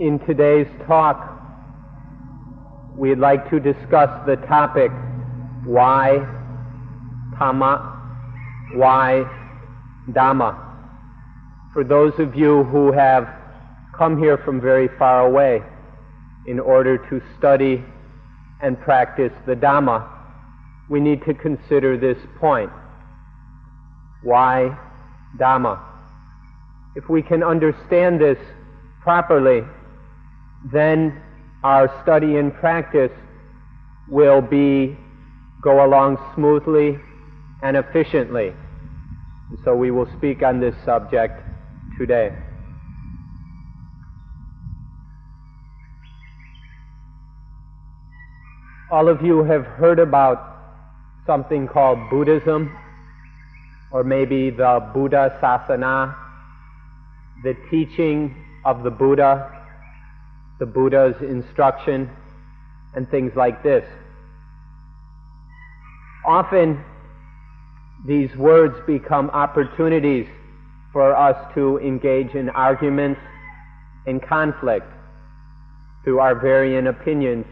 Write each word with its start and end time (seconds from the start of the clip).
In 0.00 0.18
today's 0.20 0.66
talk, 0.86 1.30
we'd 2.96 3.18
like 3.18 3.50
to 3.50 3.60
discuss 3.60 4.08
the 4.26 4.36
topic 4.48 4.90
why 5.66 6.26
Dhamma, 7.38 8.00
why 8.76 9.26
Dhamma. 10.08 10.58
For 11.74 11.84
those 11.84 12.18
of 12.18 12.34
you 12.34 12.64
who 12.64 12.92
have 12.92 13.28
come 13.94 14.18
here 14.18 14.38
from 14.38 14.58
very 14.58 14.88
far 14.98 15.26
away 15.26 15.60
in 16.46 16.58
order 16.58 16.96
to 17.10 17.20
study 17.38 17.84
and 18.62 18.80
practice 18.80 19.34
the 19.44 19.54
Dhamma, 19.54 20.08
we 20.88 20.98
need 20.98 21.22
to 21.26 21.34
consider 21.34 21.98
this 21.98 22.16
point. 22.38 22.70
Why 24.22 24.78
Dhamma? 25.36 25.78
If 26.96 27.10
we 27.10 27.20
can 27.20 27.42
understand 27.42 28.18
this 28.18 28.38
properly, 29.02 29.62
then 30.64 31.20
our 31.62 31.88
study 32.02 32.36
and 32.36 32.54
practice 32.54 33.12
will 34.08 34.40
be 34.40 34.96
go 35.62 35.84
along 35.84 36.18
smoothly 36.34 36.98
and 37.62 37.76
efficiently. 37.76 38.54
so 39.64 39.74
we 39.74 39.90
will 39.90 40.08
speak 40.16 40.42
on 40.42 40.60
this 40.60 40.74
subject 40.84 41.42
today. 41.98 42.32
All 48.90 49.08
of 49.08 49.22
you 49.22 49.42
have 49.44 49.66
heard 49.66 49.98
about 49.98 50.50
something 51.26 51.68
called 51.68 51.98
Buddhism, 52.10 52.76
or 53.92 54.02
maybe 54.02 54.50
the 54.50 54.90
Buddha 54.94 55.38
Sasana, 55.42 56.14
the 57.44 57.54
teaching 57.70 58.34
of 58.64 58.82
the 58.82 58.90
Buddha, 58.90 59.59
the 60.60 60.66
Buddha's 60.66 61.16
instruction, 61.22 62.08
and 62.94 63.10
things 63.10 63.32
like 63.34 63.62
this. 63.62 63.84
Often, 66.26 66.84
these 68.06 68.34
words 68.36 68.76
become 68.86 69.30
opportunities 69.30 70.26
for 70.92 71.16
us 71.16 71.36
to 71.54 71.78
engage 71.78 72.34
in 72.34 72.50
arguments 72.50 73.20
and 74.06 74.22
conflict 74.22 74.86
through 76.04 76.18
our 76.18 76.34
varying 76.34 76.88
opinions 76.88 77.46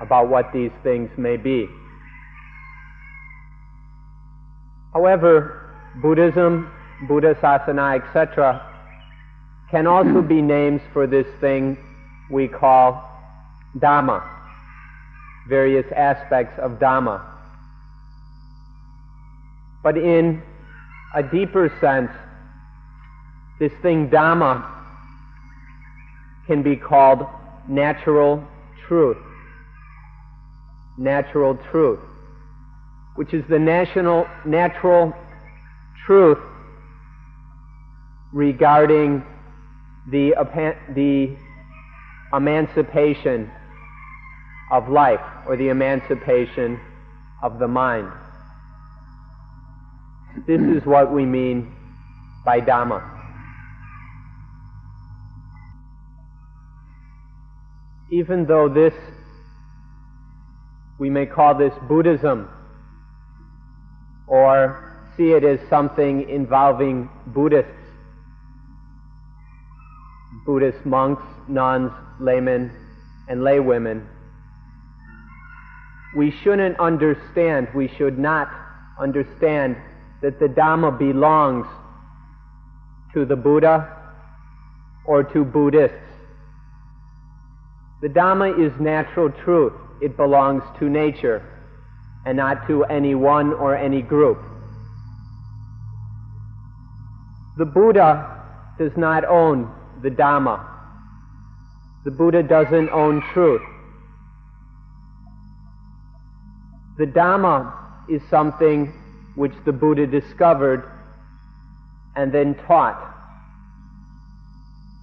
about 0.00 0.28
what 0.28 0.52
these 0.52 0.72
things 0.84 1.10
may 1.16 1.36
be. 1.36 1.68
However, 4.92 5.74
Buddhism, 6.00 6.70
Buddha 7.08 7.34
Sasana, 7.36 8.00
etc., 8.00 8.66
can 9.70 9.86
also 9.86 10.22
be 10.22 10.40
names 10.42 10.80
for 10.92 11.06
this 11.06 11.26
thing 11.40 11.76
we 12.30 12.48
call 12.48 13.08
Dhamma, 13.78 14.22
various 15.48 15.86
aspects 15.94 16.58
of 16.58 16.78
Dhamma. 16.78 17.22
But 19.82 19.96
in 19.96 20.42
a 21.14 21.22
deeper 21.22 21.72
sense, 21.80 22.10
this 23.58 23.72
thing 23.82 24.08
Dhamma 24.08 24.64
can 26.46 26.62
be 26.62 26.76
called 26.76 27.26
natural 27.68 28.44
truth. 28.86 29.18
Natural 30.98 31.56
truth, 31.70 32.00
which 33.14 33.32
is 33.32 33.44
the 33.48 33.58
national, 33.58 34.26
natural 34.44 35.14
truth 36.04 36.38
regarding 38.32 39.24
the, 40.10 40.34
the 40.94 41.36
emancipation 42.32 43.50
of 44.70 44.88
life 44.88 45.20
or 45.46 45.56
the 45.56 45.68
emancipation 45.68 46.80
of 47.42 47.58
the 47.58 47.66
mind. 47.66 48.10
This 50.46 50.60
is 50.60 50.86
what 50.86 51.12
we 51.12 51.26
mean 51.26 51.74
by 52.44 52.60
Dhamma. 52.60 53.02
Even 58.12 58.46
though 58.46 58.68
this, 58.68 58.94
we 60.98 61.10
may 61.10 61.26
call 61.26 61.54
this 61.54 61.72
Buddhism, 61.88 62.48
or 64.26 65.02
see 65.16 65.32
it 65.32 65.44
as 65.44 65.60
something 65.68 66.28
involving 66.28 67.08
Buddhists, 67.26 67.70
Buddhist 70.44 70.84
monks, 70.84 71.22
nuns, 71.48 71.92
laymen, 72.18 72.72
and 73.28 73.40
laywomen. 73.40 74.06
We 76.16 76.32
shouldn't 76.42 76.78
understand, 76.80 77.68
we 77.74 77.88
should 77.96 78.18
not 78.18 78.50
understand 78.98 79.76
that 80.22 80.40
the 80.40 80.46
Dhamma 80.46 80.98
belongs 80.98 81.66
to 83.14 83.24
the 83.24 83.36
Buddha 83.36 83.96
or 85.06 85.22
to 85.22 85.44
Buddhists. 85.44 85.96
The 88.02 88.08
Dhamma 88.08 88.58
is 88.58 88.72
natural 88.80 89.30
truth. 89.30 89.72
It 90.00 90.16
belongs 90.16 90.62
to 90.78 90.88
nature 90.88 91.42
and 92.26 92.36
not 92.36 92.66
to 92.66 92.84
any 92.84 93.14
one 93.14 93.52
or 93.52 93.76
any 93.76 94.02
group. 94.02 94.38
The 97.58 97.64
Buddha 97.64 98.42
does 98.78 98.92
not 98.96 99.24
own 99.24 99.70
the 100.02 100.10
Dhamma. 100.10 100.66
The 102.04 102.10
Buddha 102.10 102.42
doesn't 102.42 102.90
own 102.90 103.22
truth. 103.32 103.62
The 106.98 107.06
Dhamma 107.06 107.72
is 108.08 108.22
something 108.28 108.92
which 109.34 109.52
the 109.64 109.72
Buddha 109.72 110.06
discovered 110.06 110.90
and 112.16 112.32
then 112.32 112.54
taught. 112.66 113.06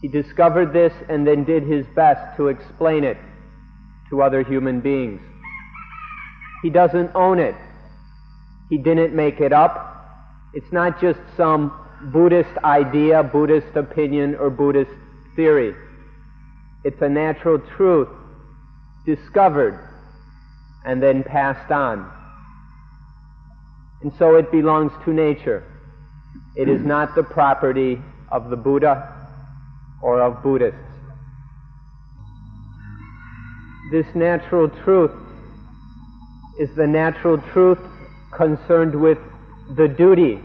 He 0.02 0.08
discovered 0.08 0.74
this 0.74 0.94
and 1.10 1.26
then 1.26 1.44
did 1.44 1.64
his 1.64 1.86
best 1.96 2.38
to 2.38 2.50
explain 2.50 3.04
it 3.04 3.18
to 4.10 4.22
other 4.22 4.44
human 4.44 4.80
beings. 4.80 5.22
He 6.62 6.70
doesn't 6.70 7.12
own 7.16 7.40
it. 7.40 7.56
He 8.70 8.78
didn't 8.78 9.16
make 9.16 9.40
it 9.40 9.54
up. 9.54 9.84
It's 10.54 10.72
not 10.72 11.00
just 11.00 11.20
some 11.36 11.72
Buddhist 12.02 12.58
idea, 12.64 13.24
Buddhist 13.24 13.76
opinion, 13.76 14.36
or 14.36 14.50
Buddhist 14.50 14.92
theory. 15.36 15.76
It's 16.84 17.02
a 17.02 17.10
natural 17.10 17.60
truth 17.76 18.10
discovered 19.06 19.80
and 20.86 21.02
then 21.02 21.24
passed 21.24 21.72
on. 21.72 22.12
And 24.02 24.14
so 24.20 24.36
it 24.36 24.52
belongs 24.52 24.92
to 25.06 25.14
nature. 25.14 25.64
It 26.56 26.70
is 26.70 26.86
not 26.86 27.16
the 27.16 27.24
property 27.24 28.02
of 28.32 28.50
the 28.50 28.56
Buddha 28.56 29.14
or 30.02 30.22
of 30.22 30.44
Buddhists. 30.44 30.80
This 33.92 34.06
natural 34.14 34.70
truth 34.84 35.12
is 36.60 36.70
the 36.76 36.86
natural 36.86 37.38
truth 37.54 37.80
concerned 38.32 38.94
with 39.00 39.18
the 39.76 39.88
duty 39.88 40.40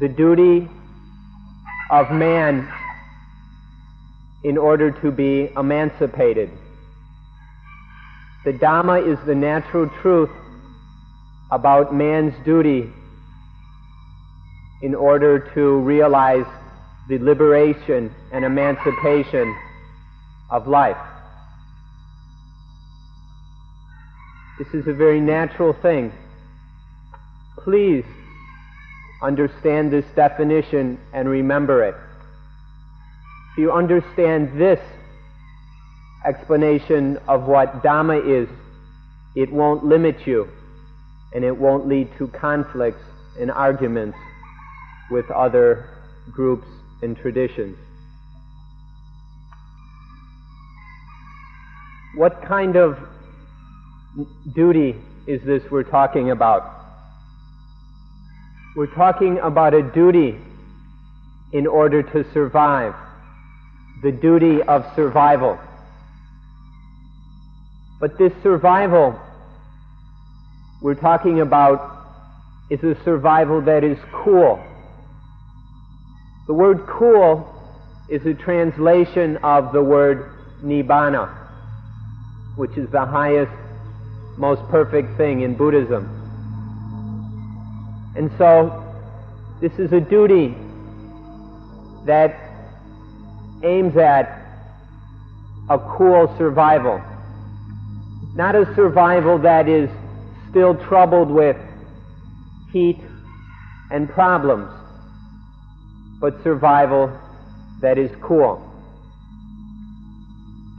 the 0.00 0.08
duty 0.08 0.66
of 1.90 2.10
man 2.10 2.66
in 4.42 4.56
order 4.56 4.90
to 4.90 5.10
be 5.10 5.50
emancipated. 5.58 6.50
The 8.46 8.52
Dhamma 8.52 9.06
is 9.06 9.18
the 9.26 9.34
natural 9.34 9.90
truth 10.00 10.30
about 11.52 11.94
man's 11.94 12.32
duty 12.46 12.90
in 14.82 14.94
order 14.94 15.38
to 15.52 15.78
realize 15.80 16.46
the 17.10 17.18
liberation 17.18 18.10
and 18.32 18.42
emancipation 18.42 19.54
of 20.50 20.66
life. 20.66 20.96
This 24.58 24.68
is 24.72 24.86
a 24.88 24.94
very 24.94 25.20
natural 25.20 25.74
thing. 25.74 26.10
Please 27.58 28.04
understand 29.22 29.92
this 29.92 30.04
definition 30.16 30.98
and 31.12 31.28
remember 31.28 31.84
it. 31.84 31.94
If 33.52 33.58
you 33.58 33.72
understand 33.72 34.58
this 34.58 34.80
explanation 36.24 37.18
of 37.28 37.44
what 37.44 37.82
Dhamma 37.82 38.42
is, 38.42 38.48
it 39.34 39.52
won't 39.52 39.84
limit 39.84 40.26
you 40.26 40.48
and 41.34 41.44
it 41.44 41.56
won't 41.56 41.86
lead 41.86 42.08
to 42.18 42.28
conflicts 42.28 43.02
and 43.38 43.50
arguments 43.50 44.16
with 45.10 45.30
other 45.30 45.88
groups 46.32 46.66
and 47.02 47.16
traditions. 47.16 47.76
What 52.14 52.42
kind 52.42 52.76
of 52.76 52.98
duty 54.54 54.96
is 55.26 55.42
this 55.44 55.62
we're 55.70 55.84
talking 55.84 56.30
about? 56.32 56.79
We're 58.76 58.94
talking 58.94 59.38
about 59.38 59.74
a 59.74 59.82
duty 59.82 60.36
in 61.52 61.66
order 61.66 62.02
to 62.02 62.24
survive. 62.32 62.94
the 64.02 64.12
duty 64.12 64.62
of 64.62 64.84
survival. 64.96 65.58
But 68.00 68.16
this 68.16 68.32
survival 68.42 69.18
we're 70.80 70.94
talking 70.94 71.40
about 71.42 71.98
is 72.70 72.82
a 72.82 72.96
survival 73.04 73.60
that 73.62 73.84
is 73.84 73.98
cool. 74.24 74.58
The 76.46 76.54
word 76.54 76.86
cool 76.86 77.46
is 78.08 78.24
a 78.24 78.32
translation 78.32 79.36
of 79.38 79.72
the 79.72 79.82
word 79.82 80.32
nibbana, 80.64 81.28
which 82.56 82.78
is 82.78 82.88
the 82.90 83.04
highest, 83.04 83.52
most 84.38 84.62
perfect 84.70 85.18
thing 85.18 85.42
in 85.42 85.54
Buddhism. 85.54 86.19
And 88.16 88.30
so, 88.38 88.84
this 89.60 89.72
is 89.78 89.92
a 89.92 90.00
duty 90.00 90.54
that 92.06 92.34
aims 93.62 93.96
at 93.96 94.40
a 95.68 95.78
cool 95.78 96.34
survival. 96.38 97.00
Not 98.34 98.56
a 98.56 98.72
survival 98.74 99.38
that 99.38 99.68
is 99.68 99.90
still 100.50 100.74
troubled 100.74 101.30
with 101.30 101.56
heat 102.72 102.98
and 103.90 104.08
problems, 104.08 104.68
but 106.20 106.42
survival 106.42 107.16
that 107.80 107.98
is 107.98 108.10
cool. 108.20 108.66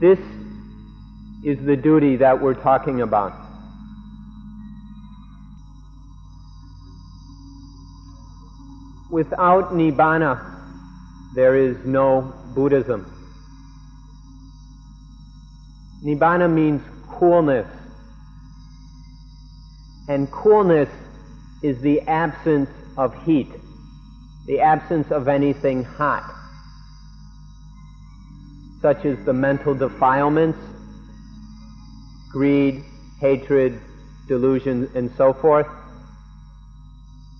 This 0.00 0.18
is 1.44 1.64
the 1.64 1.76
duty 1.76 2.16
that 2.16 2.40
we're 2.40 2.54
talking 2.54 3.02
about. 3.02 3.41
Without 9.12 9.74
Nibbana, 9.74 10.40
there 11.34 11.54
is 11.54 11.76
no 11.84 12.32
Buddhism. 12.54 13.04
Nibbana 16.02 16.50
means 16.50 16.80
coolness. 17.10 17.68
And 20.08 20.32
coolness 20.32 20.88
is 21.62 21.78
the 21.82 22.00
absence 22.08 22.70
of 22.96 23.14
heat, 23.24 23.52
the 24.46 24.60
absence 24.60 25.10
of 25.10 25.28
anything 25.28 25.84
hot, 25.84 26.24
such 28.80 29.04
as 29.04 29.22
the 29.26 29.34
mental 29.34 29.74
defilements, 29.74 30.58
greed, 32.30 32.82
hatred, 33.20 33.78
delusion, 34.26 34.90
and 34.94 35.10
so 35.18 35.34
forth, 35.34 35.66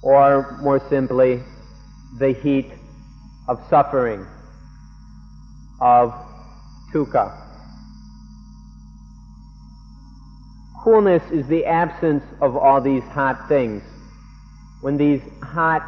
or 0.02 0.58
more 0.60 0.78
simply, 0.90 1.42
the 2.18 2.32
heat 2.32 2.70
of 3.48 3.60
suffering, 3.68 4.26
of 5.80 6.14
dukkha. 6.92 7.38
Coolness 10.84 11.22
is 11.30 11.46
the 11.46 11.64
absence 11.64 12.24
of 12.40 12.56
all 12.56 12.80
these 12.80 13.04
hot 13.04 13.48
things. 13.48 13.82
When 14.80 14.96
these 14.96 15.20
hot, 15.42 15.82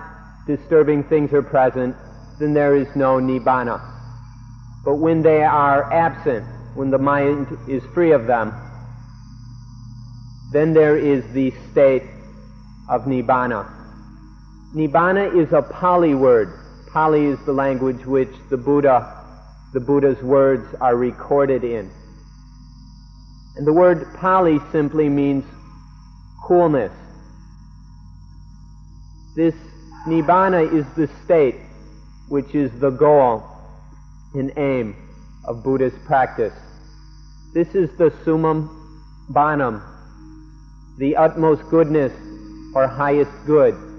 disturbing 0.46 1.04
things 1.04 1.32
are 1.32 1.42
present, 1.42 1.96
then 2.38 2.54
there 2.54 2.76
is 2.76 2.86
no 2.94 3.18
nibbana. 3.18 3.80
But 4.84 4.96
when 4.96 5.22
they 5.22 5.42
are 5.42 5.92
absent, 5.92 6.46
when 6.74 6.90
the 6.90 6.98
mind 6.98 7.46
is 7.68 7.82
free 7.92 8.12
of 8.12 8.26
them, 8.26 8.52
then 10.52 10.72
there 10.72 10.96
is 10.96 11.24
the 11.32 11.52
state 11.72 12.04
of 12.88 13.02
nibbana. 13.02 13.83
Nibbana 14.74 15.32
is 15.40 15.52
a 15.52 15.62
Pali 15.62 16.16
word. 16.16 16.52
Pali 16.92 17.26
is 17.26 17.38
the 17.46 17.52
language 17.52 18.04
which 18.06 18.34
the 18.50 18.56
Buddha, 18.56 19.24
the 19.72 19.78
Buddha's 19.78 20.20
words 20.20 20.74
are 20.80 20.96
recorded 20.96 21.62
in. 21.62 21.88
And 23.56 23.64
the 23.64 23.72
word 23.72 24.04
Pali 24.16 24.58
simply 24.72 25.08
means 25.08 25.44
coolness. 26.44 26.92
This 29.36 29.54
Nibbana 30.08 30.72
is 30.72 30.84
the 30.96 31.08
state 31.24 31.54
which 32.28 32.52
is 32.56 32.72
the 32.80 32.90
goal 32.90 33.44
and 34.34 34.52
aim 34.56 34.96
of 35.44 35.62
Buddhist 35.62 36.04
practice. 36.04 36.54
This 37.54 37.76
is 37.76 37.96
the 37.96 38.12
summum 38.24 38.68
bonum, 39.28 39.80
the 40.98 41.14
utmost 41.14 41.62
goodness 41.70 42.12
or 42.74 42.88
highest 42.88 43.30
good 43.46 43.94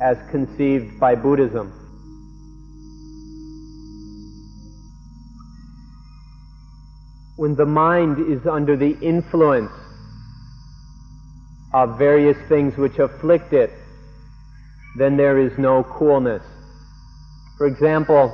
as 0.00 0.16
conceived 0.30 0.98
by 0.98 1.14
Buddhism. 1.14 1.72
when 7.42 7.56
the 7.56 7.66
mind 7.66 8.18
is 8.30 8.46
under 8.46 8.76
the 8.76 8.96
influence 9.00 9.72
of 11.74 11.98
various 11.98 12.36
things 12.48 12.76
which 12.76 13.00
afflict 13.00 13.52
it, 13.52 13.72
then 14.96 15.16
there 15.16 15.40
is 15.40 15.50
no 15.58 15.82
coolness. 15.82 16.44
For 17.58 17.66
example, 17.66 18.28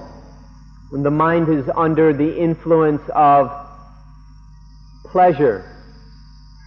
when 0.91 1.03
the 1.03 1.11
mind 1.11 1.49
is 1.49 1.65
under 1.75 2.13
the 2.13 2.37
influence 2.39 3.01
of 3.15 3.51
pleasure 5.07 5.65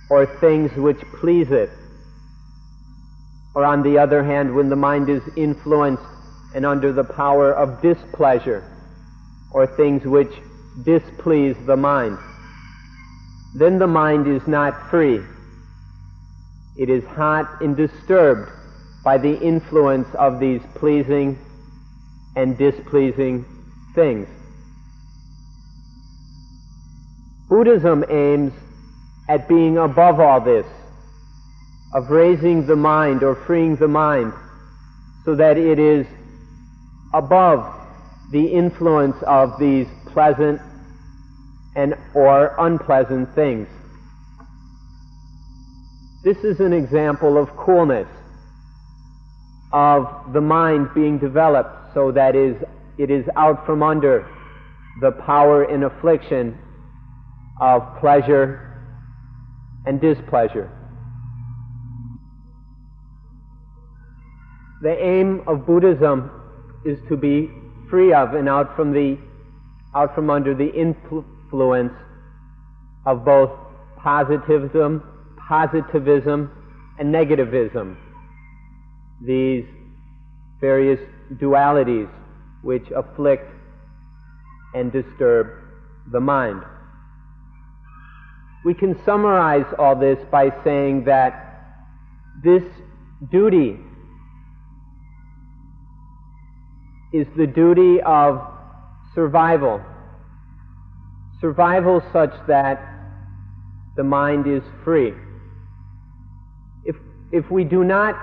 or 0.09 0.25
things 0.39 0.71
which 0.77 0.99
please 1.19 1.51
it, 1.51 1.69
or 3.53 3.65
on 3.65 3.83
the 3.83 3.97
other 3.97 4.23
hand, 4.23 4.53
when 4.55 4.69
the 4.69 4.75
mind 4.75 5.09
is 5.09 5.21
influenced 5.35 6.03
and 6.55 6.65
under 6.65 6.93
the 6.93 7.03
power 7.03 7.53
of 7.53 7.81
displeasure 7.81 8.63
or 9.51 9.67
things 9.67 10.03
which 10.05 10.31
displease 10.83 11.57
the 11.65 11.75
mind, 11.75 12.17
then 13.55 13.77
the 13.79 13.87
mind 13.87 14.27
is 14.27 14.47
not 14.47 14.89
free. 14.89 15.21
It 16.77 16.89
is 16.89 17.03
hot 17.03 17.61
and 17.61 17.75
disturbed 17.75 18.49
by 19.03 19.17
the 19.17 19.37
influence 19.39 20.07
of 20.15 20.39
these 20.39 20.61
pleasing 20.75 21.37
and 22.35 22.57
displeasing 22.57 23.45
things. 23.93 24.27
Buddhism 27.49 28.05
aims 28.09 28.53
at 29.27 29.49
being 29.49 29.77
above 29.77 30.21
all 30.21 30.39
this, 30.39 30.65
of 31.93 32.09
raising 32.09 32.65
the 32.65 32.75
mind 32.75 33.23
or 33.23 33.35
freeing 33.35 33.75
the 33.75 33.87
mind 33.87 34.33
so 35.25 35.35
that 35.35 35.57
it 35.57 35.79
is 35.79 36.07
above 37.13 37.65
the 38.31 38.45
influence 38.45 39.17
of 39.23 39.59
these 39.59 39.87
pleasant 40.07 40.59
and 41.75 41.95
or 42.13 42.55
unpleasant 42.59 43.33
things. 43.35 43.67
This 46.23 46.37
is 46.43 46.59
an 46.59 46.71
example 46.71 47.37
of 47.37 47.49
coolness, 47.57 48.07
of 49.73 50.33
the 50.33 50.41
mind 50.41 50.89
being 50.93 51.17
developed 51.17 51.93
so 51.93 52.11
that 52.11 52.35
is, 52.35 52.55
it 52.97 53.09
is 53.09 53.25
out 53.35 53.65
from 53.65 53.83
under 53.83 54.27
the 55.01 55.11
power 55.11 55.63
and 55.63 55.83
affliction 55.83 56.57
of 57.59 57.81
pleasure 57.99 58.67
and 59.85 59.99
displeasure. 59.99 60.69
The 64.81 64.97
aim 64.99 65.43
of 65.45 65.65
Buddhism 65.67 66.31
is 66.83 66.97
to 67.07 67.15
be 67.15 67.51
free 67.89 68.13
of 68.13 68.33
and 68.33 68.49
out 68.49 68.75
from 68.75 68.91
the 68.91 69.17
out 69.93 70.15
from 70.15 70.29
under 70.29 70.55
the 70.55 70.69
influence 70.69 71.93
of 73.05 73.25
both 73.25 73.51
positivism, 73.97 75.03
positivism, 75.47 76.49
and 76.97 77.13
negativism. 77.13 77.97
These 79.21 79.65
various 80.59 80.99
dualities 81.33 82.09
which 82.63 82.89
afflict 82.91 83.51
and 84.73 84.91
disturb 84.91 85.47
the 86.11 86.19
mind. 86.19 86.63
We 88.63 88.73
can 88.73 88.97
summarize 89.03 89.65
all 89.77 89.95
this 89.95 90.19
by 90.31 90.51
saying 90.63 91.03
that 91.05 91.75
this 92.43 92.63
duty 93.29 93.79
is 97.13 97.27
the 97.35 97.47
duty 97.47 98.01
of 98.01 98.41
survival 99.13 99.81
survival 101.41 102.03
such 102.13 102.31
that 102.47 102.79
the 103.97 104.03
mind 104.03 104.45
is 104.47 104.61
free. 104.85 105.13
If, 106.85 106.95
if 107.31 107.49
we 107.49 107.63
do 107.63 107.83
not 107.83 108.15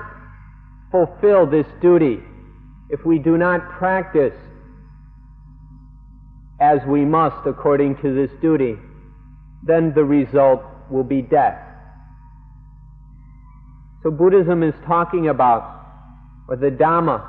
fulfill 0.91 1.45
this 1.45 1.67
duty, 1.83 2.21
if 2.89 3.05
we 3.05 3.19
do 3.19 3.37
not 3.37 3.69
practice 3.73 4.33
as 6.61 6.79
we 6.87 7.05
must 7.05 7.47
according 7.47 7.97
to 7.97 8.15
this 8.15 8.31
duty, 8.41 8.77
then 9.65 9.93
the 9.95 10.05
result 10.05 10.63
will 10.89 11.05
be 11.05 11.21
death. 11.21 11.61
So 14.03 14.11
Buddhism 14.11 14.63
is 14.63 14.75
talking 14.87 15.29
about, 15.29 15.87
or 16.49 16.57
the 16.57 16.71
Dhamma 16.71 17.29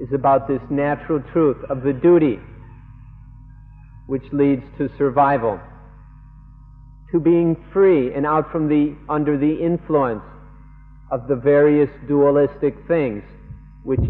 is 0.00 0.12
about 0.12 0.46
this 0.48 0.60
natural 0.70 1.20
truth 1.32 1.58
of 1.68 1.82
the 1.82 1.92
duty 1.92 2.38
which 4.06 4.24
leads 4.32 4.62
to 4.78 4.88
survival, 4.96 5.60
to 7.10 7.20
being 7.20 7.56
free 7.72 8.12
and 8.14 8.24
out 8.24 8.50
from 8.50 8.68
the, 8.68 8.96
under 9.08 9.36
the 9.36 9.54
influence 9.54 10.22
of 11.10 11.28
the 11.28 11.36
various 11.36 11.90
dualistic 12.06 12.74
things 12.86 13.22
which 13.82 14.00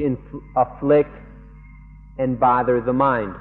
afflict 0.56 1.14
and 2.18 2.38
bother 2.38 2.80
the 2.80 2.92
mind. 2.92 3.34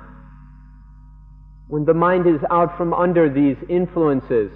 When 1.68 1.86
the 1.86 1.94
mind 1.94 2.27
is 2.27 2.42
out 2.50 2.77
from 2.77 2.94
under 2.94 3.30
these 3.30 3.58
influences, 3.70 4.51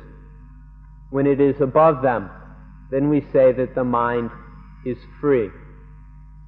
when 1.10 1.27
it 1.27 1.41
is 1.41 1.60
above 1.60 2.01
them, 2.01 2.29
then 2.89 3.10
we 3.10 3.21
say 3.33 3.51
that 3.51 3.75
the 3.75 3.83
mind 3.83 4.31
is 4.86 4.98
free. 5.19 5.50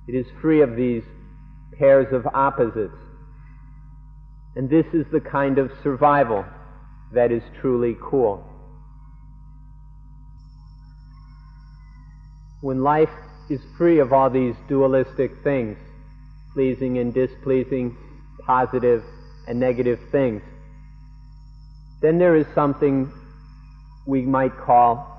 It 0.07 0.15
is 0.15 0.25
free 0.41 0.61
of 0.61 0.75
these 0.75 1.03
pairs 1.77 2.13
of 2.13 2.25
opposites. 2.33 2.95
And 4.55 4.69
this 4.69 4.85
is 4.93 5.05
the 5.11 5.19
kind 5.19 5.57
of 5.57 5.71
survival 5.81 6.45
that 7.13 7.31
is 7.31 7.43
truly 7.59 7.95
cool. 8.01 8.43
When 12.61 12.81
life 12.81 13.09
is 13.49 13.59
free 13.77 13.99
of 13.99 14.13
all 14.13 14.29
these 14.29 14.55
dualistic 14.67 15.31
things, 15.43 15.77
pleasing 16.53 16.97
and 16.97 17.13
displeasing, 17.13 17.97
positive 18.45 19.03
and 19.47 19.59
negative 19.59 19.99
things, 20.11 20.41
then 22.01 22.19
there 22.19 22.35
is 22.35 22.45
something 22.53 23.11
we 24.05 24.21
might 24.21 24.57
call 24.57 25.09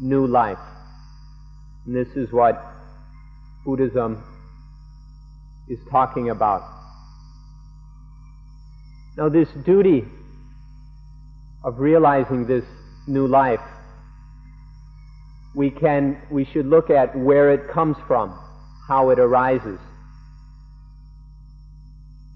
new 0.00 0.26
life. 0.26 0.58
And 1.86 1.94
this 1.94 2.08
is 2.16 2.32
what 2.32 2.62
Buddhism 3.64 4.22
is 5.68 5.78
talking 5.90 6.30
about. 6.30 6.62
Now, 9.16 9.28
this 9.28 9.48
duty 9.64 10.04
of 11.64 11.78
realizing 11.78 12.46
this 12.46 12.64
new 13.06 13.26
life, 13.26 13.60
we 15.54 15.70
can, 15.70 16.20
we 16.30 16.44
should 16.46 16.66
look 16.66 16.90
at 16.90 17.16
where 17.16 17.52
it 17.52 17.68
comes 17.70 17.96
from, 18.06 18.38
how 18.88 19.10
it 19.10 19.18
arises. 19.18 19.78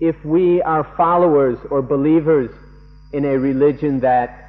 If 0.00 0.16
we 0.24 0.60
are 0.62 0.84
followers 0.96 1.58
or 1.70 1.80
believers 1.80 2.50
in 3.12 3.24
a 3.24 3.38
religion 3.38 4.00
that 4.00 4.42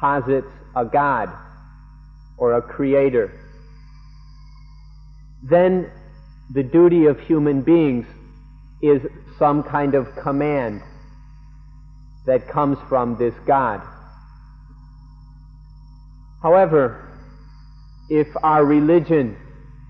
posits 0.00 0.46
a 0.76 0.84
God 0.84 1.28
or 2.36 2.54
a 2.54 2.62
creator, 2.62 3.32
then 5.42 5.90
the 6.54 6.62
duty 6.62 7.06
of 7.06 7.18
human 7.20 7.62
beings 7.62 8.06
is 8.82 9.00
some 9.38 9.62
kind 9.62 9.94
of 9.94 10.14
command 10.16 10.82
that 12.26 12.46
comes 12.48 12.78
from 12.88 13.16
this 13.16 13.34
God. 13.46 13.80
However, 16.42 17.08
if 18.10 18.26
our 18.42 18.64
religion 18.64 19.36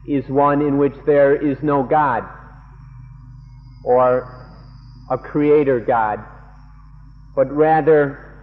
is 0.07 0.29
one 0.29 0.63
in 0.63 0.79
which 0.79 0.95
there 1.05 1.35
is 1.35 1.63
no 1.63 1.83
God 1.83 2.25
or 3.85 4.49
a 5.11 5.19
creator 5.19 5.81
God, 5.81 6.21
but 7.35 7.51
rather 7.51 8.37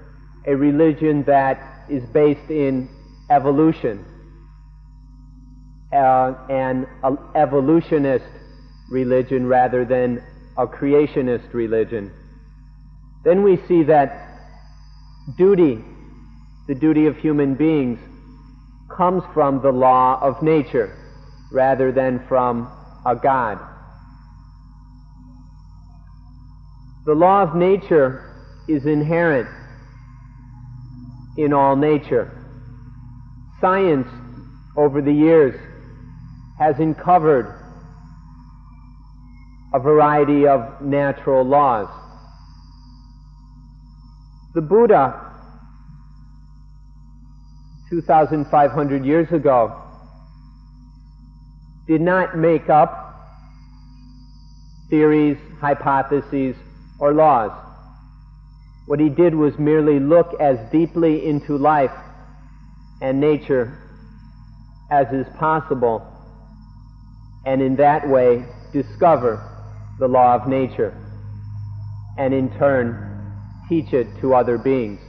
a 0.46 0.56
religion 0.56 1.24
that 1.24 1.86
is 1.90 2.04
based 2.08 2.50
in 2.50 2.90
evolution, 3.30 4.04
uh, 5.92 6.34
an 6.50 6.88
evolutionist 7.36 8.26
religion 8.90 9.48
rather 9.48 9.86
than 9.86 10.24
a 10.58 10.68
creationist 10.68 11.54
religion, 11.54 12.12
then 13.24 13.44
we 13.44 13.58
see 13.68 13.84
that 13.84 14.28
duty, 15.38 15.84
the 16.68 16.76
duty 16.76 17.06
of 17.06 17.18
human 17.18 17.56
beings, 17.56 18.00
comes 18.96 19.24
from 19.34 19.62
the 19.62 19.72
law 19.72 20.20
of 20.22 20.42
nature 20.42 20.96
rather 21.52 21.92
than 21.92 22.26
from 22.28 22.70
a 23.06 23.16
God. 23.16 23.60
The 27.06 27.14
law 27.14 27.42
of 27.42 27.56
nature 27.56 28.26
is 28.68 28.86
inherent 28.86 29.48
in 31.38 31.54
all 31.54 31.76
nature. 31.76 32.36
Science, 33.62 34.08
over 34.76 35.02
the 35.02 35.12
years, 35.12 35.60
has 36.60 36.78
uncovered 36.78 37.56
a 39.74 39.80
variety 39.80 40.46
of 40.46 40.82
natural 40.82 41.44
laws. 41.44 41.88
The 44.54 44.62
Buddha, 44.62 45.32
2,500 47.90 49.06
years 49.06 49.32
ago, 49.32 49.82
did 51.88 52.02
not 52.02 52.38
make 52.38 52.70
up 52.70 53.06
theories, 54.90 55.38
hypotheses, 55.62 56.56
or 57.00 57.14
laws. 57.14 57.52
What 58.88 59.00
he 59.00 59.08
did 59.08 59.34
was 59.34 59.58
merely 59.58 60.00
look 60.00 60.34
as 60.42 60.58
deeply 60.72 61.26
into 61.26 61.58
life 61.58 61.96
and 63.02 63.22
nature 63.22 63.78
as 64.92 65.08
is 65.14 65.28
possible 65.38 66.19
and 67.46 67.62
in 67.62 67.76
that 67.78 68.08
way 68.08 68.46
discover 68.74 69.44
the 70.00 70.08
law 70.08 70.36
of 70.36 70.48
nature 70.48 70.96
and 72.18 72.34
in 72.34 72.50
turn 72.58 73.06
teach 73.70 73.94
it 73.94 74.08
to 74.20 74.34
other 74.34 74.58
beings. 74.58 75.00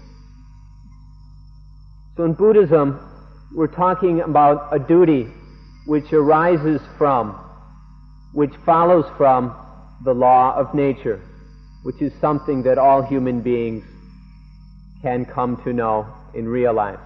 So 2.16 2.24
in 2.24 2.34
Buddhism, 2.34 3.00
we're 3.54 3.66
talking 3.66 4.20
about 4.20 4.68
a 4.72 4.78
duty 4.78 5.26
which 5.86 6.12
arises 6.12 6.80
from, 6.98 7.32
which 8.32 8.52
follows 8.64 9.06
from 9.16 9.56
the 10.04 10.12
law 10.12 10.54
of 10.54 10.74
nature, 10.74 11.20
which 11.82 12.00
is 12.00 12.12
something 12.20 12.62
that 12.62 12.78
all 12.78 13.02
human 13.02 13.40
beings 13.40 13.84
can 15.02 15.24
come 15.24 15.56
to 15.64 15.72
know 15.72 16.06
and 16.34 16.48
realize. 16.48 16.98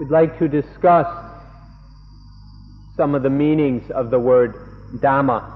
We'd 0.00 0.10
like 0.10 0.36
to 0.40 0.48
discuss 0.48 1.06
some 2.96 3.14
of 3.14 3.22
the 3.22 3.30
meanings 3.30 3.88
of 3.92 4.10
the 4.10 4.18
word 4.18 4.54
Dhamma. 4.96 5.52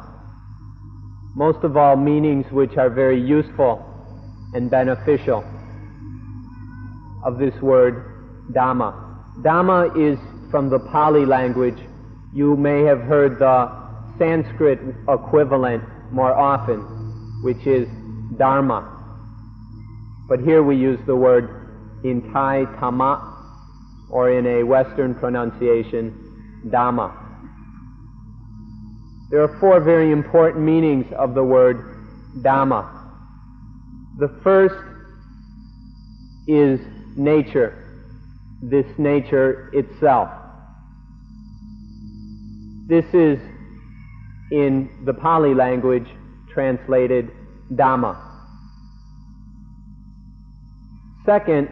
Most 1.34 1.64
of 1.64 1.76
all, 1.76 1.96
meanings 1.96 2.46
which 2.52 2.76
are 2.76 2.88
very 2.88 3.20
useful 3.20 3.84
and 4.54 4.70
beneficial 4.70 5.44
of 7.24 7.38
this 7.38 7.54
word 7.60 8.04
Dhamma. 8.52 8.94
Dhamma 9.42 9.96
is 9.96 10.18
from 10.52 10.70
the 10.70 10.78
Pali 10.78 11.26
language. 11.26 11.78
You 12.32 12.56
may 12.56 12.82
have 12.82 13.00
heard 13.00 13.40
the 13.40 13.72
Sanskrit 14.18 14.78
equivalent 15.08 15.82
more 16.12 16.32
often, 16.32 16.78
which 17.42 17.66
is 17.66 17.88
Dharma. 18.36 18.86
But 20.28 20.38
here 20.38 20.62
we 20.62 20.76
use 20.76 21.00
the 21.06 21.16
word 21.16 22.00
in 22.04 22.32
Thai, 22.32 22.66
Tama, 22.78 23.37
or 24.10 24.30
in 24.30 24.46
a 24.46 24.62
Western 24.62 25.14
pronunciation, 25.14 26.14
Dhamma. 26.66 27.12
There 29.30 29.42
are 29.42 29.58
four 29.60 29.80
very 29.80 30.10
important 30.10 30.64
meanings 30.64 31.06
of 31.16 31.34
the 31.34 31.44
word 31.44 32.06
Dhamma. 32.38 32.88
The 34.18 34.28
first 34.42 34.74
is 36.46 36.80
nature, 37.16 37.74
this 38.62 38.86
nature 38.96 39.70
itself. 39.74 40.30
This 42.88 43.04
is, 43.12 43.38
in 44.50 44.88
the 45.04 45.12
Pali 45.12 45.54
language, 45.54 46.08
translated 46.54 47.30
Dhamma. 47.74 48.16
Second 51.26 51.68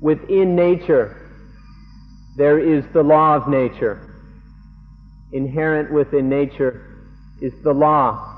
within 0.00 0.54
nature, 0.54 1.16
there 2.36 2.58
is 2.58 2.84
the 2.92 3.02
law 3.02 3.34
of 3.36 3.48
nature. 3.48 4.14
Inherent 5.32 5.92
within 5.92 6.28
nature 6.28 6.82
is 7.40 7.52
the 7.62 7.72
law 7.72 8.36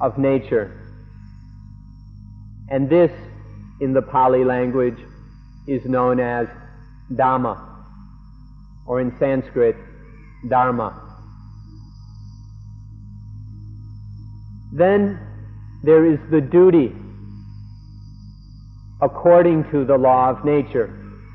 of 0.00 0.18
nature. 0.18 0.72
And 2.68 2.88
this, 2.90 3.10
in 3.80 3.92
the 3.92 4.02
Pali 4.02 4.44
language, 4.44 4.98
is 5.66 5.84
known 5.84 6.20
as 6.20 6.46
Dhamma, 7.12 7.58
or 8.86 9.00
in 9.00 9.16
Sanskrit, 9.18 9.76
Dharma. 10.48 11.02
Then 14.72 15.18
there 15.82 16.04
is 16.04 16.18
the 16.30 16.40
duty 16.40 16.92
according 19.02 19.70
to 19.70 19.84
the 19.84 19.96
law 19.96 20.30
of 20.30 20.44
nature. 20.44 20.88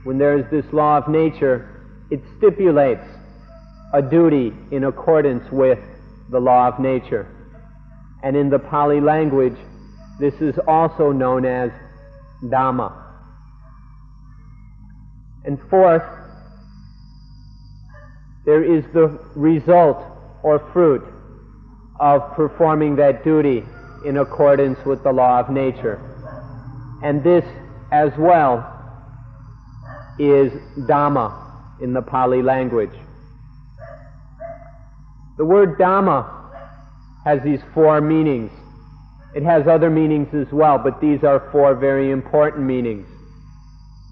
When 0.03 0.17
there 0.17 0.37
is 0.37 0.45
this 0.49 0.65
law 0.73 0.97
of 0.97 1.07
nature, 1.07 1.67
it 2.09 2.21
stipulates 2.37 3.05
a 3.93 4.01
duty 4.01 4.53
in 4.71 4.85
accordance 4.85 5.49
with 5.51 5.79
the 6.29 6.39
law 6.39 6.67
of 6.67 6.79
nature. 6.79 7.27
And 8.23 8.35
in 8.35 8.49
the 8.49 8.59
Pali 8.59 8.99
language, 8.99 9.57
this 10.19 10.33
is 10.35 10.55
also 10.67 11.11
known 11.11 11.45
as 11.45 11.71
Dhamma. 12.43 12.93
And 15.45 15.59
fourth, 15.69 16.03
there 18.45 18.63
is 18.63 18.83
the 18.93 19.19
result 19.35 20.03
or 20.43 20.59
fruit 20.73 21.03
of 21.99 22.33
performing 22.35 22.95
that 22.95 23.23
duty 23.23 23.63
in 24.05 24.17
accordance 24.17 24.83
with 24.85 25.03
the 25.03 25.11
law 25.11 25.39
of 25.39 25.49
nature. 25.49 26.10
And 27.03 27.23
this 27.23 27.43
as 27.91 28.11
well 28.17 28.67
is 30.19 30.51
Dhamma 30.87 31.81
in 31.81 31.93
the 31.93 32.01
Pali 32.01 32.41
language. 32.41 32.93
The 35.37 35.45
word 35.45 35.77
Dhamma 35.79 36.29
has 37.25 37.41
these 37.43 37.61
four 37.73 38.01
meanings. 38.01 38.51
It 39.33 39.43
has 39.43 39.67
other 39.67 39.89
meanings 39.89 40.33
as 40.33 40.51
well, 40.51 40.77
but 40.77 41.01
these 41.01 41.23
are 41.23 41.49
four 41.51 41.73
very 41.75 42.11
important 42.11 42.65
meanings. 42.65 43.07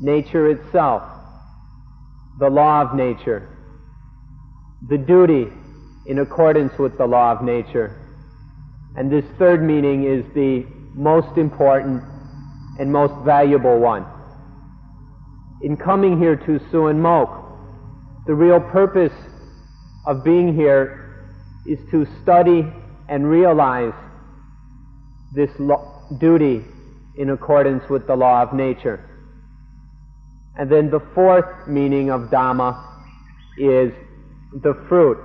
Nature 0.01 0.49
itself, 0.49 1.03
the 2.39 2.49
law 2.49 2.81
of 2.81 2.95
nature, 2.95 3.49
the 4.87 4.97
duty 4.97 5.47
in 6.05 6.19
accordance 6.19 6.77
with 6.79 6.97
the 6.97 7.05
law 7.05 7.33
of 7.33 7.43
nature, 7.43 7.95
and 8.95 9.11
this 9.11 9.25
third 9.37 9.61
meaning 9.61 10.05
is 10.05 10.23
the 10.33 10.65
most 10.95 11.37
important 11.37 12.01
and 12.79 12.91
most 12.91 13.13
valuable 13.25 13.79
one. 13.79 14.05
In 15.61 15.75
coming 15.75 16.17
here 16.17 16.37
to 16.37 16.59
Suan 16.71 16.99
Mokkh, 16.99 17.45
the 18.25 18.33
real 18.33 18.59
purpose 18.59 19.13
of 20.07 20.23
being 20.23 20.55
here 20.55 21.27
is 21.67 21.77
to 21.91 22.07
study 22.23 22.65
and 23.09 23.29
realize 23.29 23.93
this 25.35 25.49
lo- 25.59 26.07
duty 26.19 26.63
in 27.17 27.31
accordance 27.31 27.83
with 27.89 28.07
the 28.07 28.15
law 28.15 28.41
of 28.41 28.53
nature. 28.53 29.05
And 30.57 30.71
then 30.71 30.89
the 30.89 31.01
fourth 31.13 31.67
meaning 31.67 32.09
of 32.09 32.29
Dhamma 32.31 32.81
is 33.57 33.91
the 34.63 34.73
fruit 34.87 35.17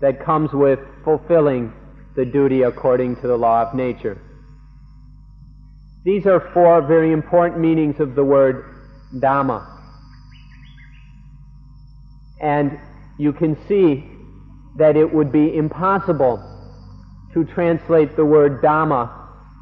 that 0.00 0.24
comes 0.24 0.50
with 0.52 0.78
fulfilling 1.04 1.72
the 2.16 2.24
duty 2.24 2.62
according 2.62 3.16
to 3.16 3.26
the 3.26 3.36
law 3.36 3.62
of 3.62 3.74
nature. 3.74 4.20
These 6.04 6.26
are 6.26 6.50
four 6.54 6.80
very 6.86 7.12
important 7.12 7.60
meanings 7.60 8.00
of 8.00 8.14
the 8.14 8.24
word 8.24 8.64
Dhamma. 9.16 9.66
And 12.40 12.78
you 13.18 13.32
can 13.34 13.56
see 13.68 14.04
that 14.76 14.96
it 14.96 15.12
would 15.12 15.30
be 15.30 15.54
impossible 15.54 16.38
to 17.34 17.44
translate 17.44 18.16
the 18.16 18.24
word 18.24 18.62
Dhamma 18.62 19.10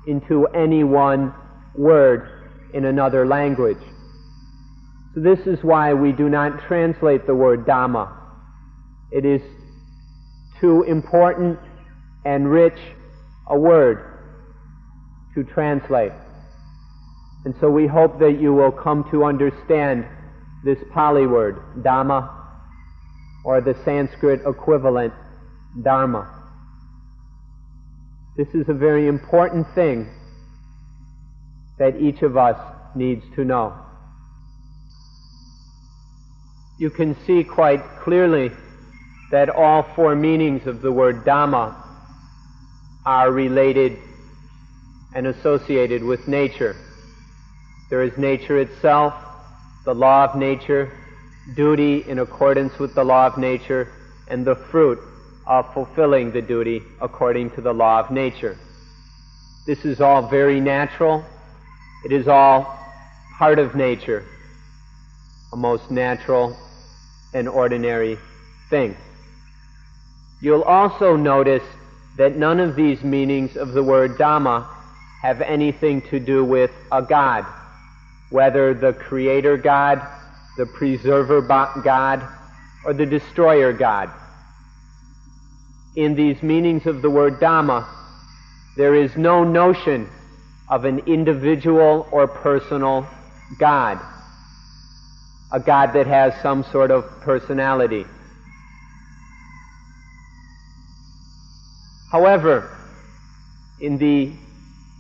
into 0.07 0.47
any 0.49 0.85
one 0.85 1.35
word 1.75 2.29
in 2.73 2.85
another 2.85 3.27
language. 3.27 3.83
So 5.15 5.21
this 5.21 5.41
is 5.41 5.65
why 5.65 5.93
we 5.93 6.13
do 6.13 6.29
not 6.29 6.61
translate 6.69 7.27
the 7.27 7.35
word 7.35 7.67
Dhamma. 7.67 8.13
It 9.11 9.25
is 9.25 9.43
too 10.61 10.85
important 10.85 11.59
and 12.25 12.49
rich 12.49 12.79
a 13.49 13.59
word 13.59 14.21
to 15.35 15.43
translate. 15.43 16.13
And 17.49 17.57
so 17.63 17.71
we 17.71 17.87
hope 17.87 18.19
that 18.19 18.39
you 18.39 18.53
will 18.53 18.71
come 18.71 19.11
to 19.11 19.25
understand 19.25 20.07
this 20.67 20.77
Pali 20.93 21.27
word, 21.27 21.57
Dhamma, 21.79 22.31
or 23.43 23.63
the 23.63 23.75
Sanskrit 23.87 24.43
equivalent, 24.47 25.15
Dharma. 25.83 26.29
This 28.37 28.49
is 28.49 28.69
a 28.69 28.75
very 28.75 29.09
important 29.09 29.67
thing 29.75 30.11
that 31.79 31.99
each 31.99 32.21
of 32.21 32.37
us 32.37 32.59
needs 32.95 33.25
to 33.35 33.47
know. 33.47 33.73
You 36.79 36.91
can 36.91 37.17
see 37.27 37.45
quite 37.45 37.81
clearly 38.05 38.51
that 39.31 39.49
all 39.49 39.87
four 39.97 40.15
meanings 40.15 40.67
of 40.67 40.83
the 40.83 40.93
word 40.93 41.25
Dhamma 41.25 41.75
are 43.07 43.33
related 43.33 43.97
and 45.15 45.29
associated 45.29 46.05
with 46.05 46.29
nature. 46.29 46.77
There 47.91 48.03
is 48.03 48.17
nature 48.19 48.59
itself, 48.59 49.15
the 49.85 49.95
law 49.95 50.25
of 50.25 50.37
nature, 50.37 50.93
duty 51.55 52.05
in 52.09 52.19
accordance 52.19 52.79
with 52.79 52.95
the 52.95 53.05
law 53.05 53.27
of 53.27 53.39
nature, 53.39 53.93
and 54.29 54.45
the 54.45 54.57
fruit 54.71 54.99
of 55.47 55.73
fulfilling 55.73 56.31
the 56.31 56.43
duty 56.43 56.83
according 57.01 57.51
to 57.53 57.63
the 57.63 57.73
law 57.73 58.01
of 58.01 58.11
nature. 58.11 58.59
This 59.67 59.85
is 59.85 60.01
all 60.01 60.29
very 60.29 60.61
natural. 60.61 61.25
It 62.05 62.13
is 62.13 62.29
all 62.29 62.79
part 63.39 63.59
of 63.59 63.75
nature, 63.75 64.25
a 65.53 65.57
most 65.57 65.91
natural 65.91 66.57
and 67.33 67.49
ordinary 67.49 68.19
thing. 68.69 68.97
You'll 70.41 70.63
also 70.63 71.17
notice 71.17 71.63
that 72.19 72.37
none 72.37 72.61
of 72.61 72.77
these 72.77 73.03
meanings 73.03 73.57
of 73.57 73.73
the 73.73 73.83
word 73.83 74.19
Dhamma 74.19 74.67
have 75.23 75.41
anything 75.41 76.03
to 76.11 76.21
do 76.21 76.45
with 76.45 76.71
a 76.93 77.03
God, 77.03 77.47
whether 78.31 78.75
the 78.75 78.93
creator 78.93 79.57
God, 79.57 80.03
the 80.57 80.67
preserver 80.67 81.41
God, 81.41 82.23
or 82.85 82.93
the 82.93 83.07
destroyer 83.07 83.73
God. 83.73 84.11
In 85.97 86.15
these 86.15 86.43
meanings 86.43 86.87
of 86.87 87.03
the 87.03 87.11
word 87.11 87.41
Dhamma, 87.41 87.87
there 88.77 88.95
is 88.95 89.17
no 89.17 89.45
notion 89.45 90.09
of 90.69 90.85
an 90.85 91.01
individual 91.07 92.07
or 92.13 92.29
personal 92.29 93.07
God, 93.59 93.99
a 95.53 95.59
God 95.59 95.93
that 95.95 96.07
has 96.07 96.35
some 96.43 96.63
sort 96.65 96.91
of 96.91 97.05
personality. 97.23 98.05
However, 102.13 102.77
in 103.81 103.99
the 103.99 104.33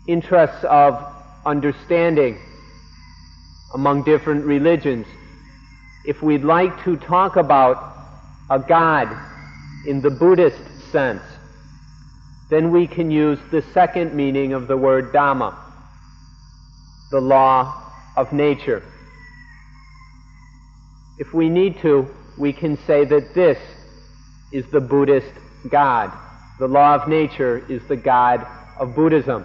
interests 0.07 0.65
of 0.65 1.05
understanding 1.45 2.39
among 3.75 4.05
different 4.05 4.45
religions, 4.45 5.07
if 6.05 6.23
we'd 6.23 6.45
like 6.45 6.85
to 6.85 6.97
talk 6.97 7.37
about 7.37 7.97
a 8.51 8.59
God 8.59 9.09
in 9.87 10.01
the 10.01 10.11
Buddhist 10.11 10.59
sense, 10.91 11.23
then 12.51 12.71
we 12.71 12.87
can 12.87 13.11
use 13.11 13.39
the 13.51 13.63
second 13.75 14.15
meaning 14.15 14.55
of 14.55 14.69
the 14.69 14.77
word 14.77 15.13
Dhamma, 15.13 15.55
the 17.11 17.21
law 17.21 17.93
of 18.17 18.33
nature. 18.33 18.83
If 21.19 21.35
we 21.35 21.49
need 21.49 21.81
to, 21.83 22.09
we 22.39 22.53
can 22.53 22.79
say 22.87 23.05
that 23.05 23.35
this 23.35 23.59
is 24.53 24.65
the 24.71 24.81
Buddhist 24.81 25.33
God. 25.69 26.13
The 26.59 26.69
law 26.69 26.95
of 26.95 27.09
nature 27.09 27.65
is 27.69 27.87
the 27.87 27.97
God 27.97 28.47
of 28.79 28.95
Buddhism. 28.95 29.45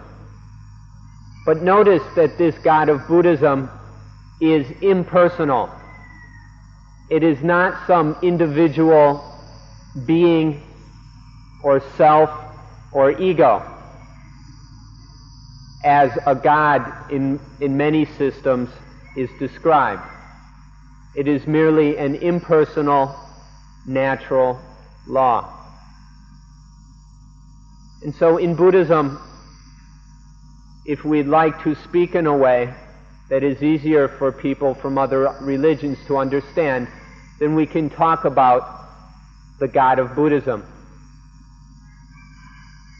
But 1.45 1.61
notice 1.61 2.03
that 2.15 2.37
this 2.37 2.57
God 2.59 2.89
of 2.89 3.05
Buddhism 3.07 3.69
is 4.43 4.69
impersonal. 4.81 5.69
It 7.09 7.23
is 7.23 7.41
not 7.43 7.87
some 7.87 8.17
individual 8.21 9.23
being 10.05 10.61
or 11.63 11.81
self 11.95 12.29
or 12.91 13.11
ego 13.11 13.63
as 15.83 16.11
a 16.25 16.35
God 16.35 17.11
in, 17.11 17.39
in 17.61 17.77
many 17.77 18.05
systems 18.05 18.69
is 19.15 19.29
described. 19.39 20.01
It 21.15 21.27
is 21.27 21.45
merely 21.45 21.97
an 21.97 22.15
impersonal, 22.15 23.15
natural 23.85 24.59
law. 25.07 25.49
And 28.01 28.13
so 28.15 28.37
in 28.37 28.55
Buddhism, 28.55 29.19
if 30.85 31.05
we'd 31.05 31.27
like 31.27 31.63
to 31.63 31.75
speak 31.75 32.15
in 32.15 32.27
a 32.27 32.35
way 32.35 32.73
that 33.33 33.43
is 33.43 33.63
easier 33.63 34.07
for 34.07 34.31
people 34.31 34.75
from 34.75 34.95
other 34.95 35.35
religions 35.41 35.97
to 36.05 36.17
understand, 36.17 36.87
then 37.39 37.55
we 37.55 37.65
can 37.65 37.89
talk 37.89 38.25
about 38.25 38.61
the 39.59 39.67
God 39.67 39.97
of 39.97 40.13
Buddhism. 40.13 40.63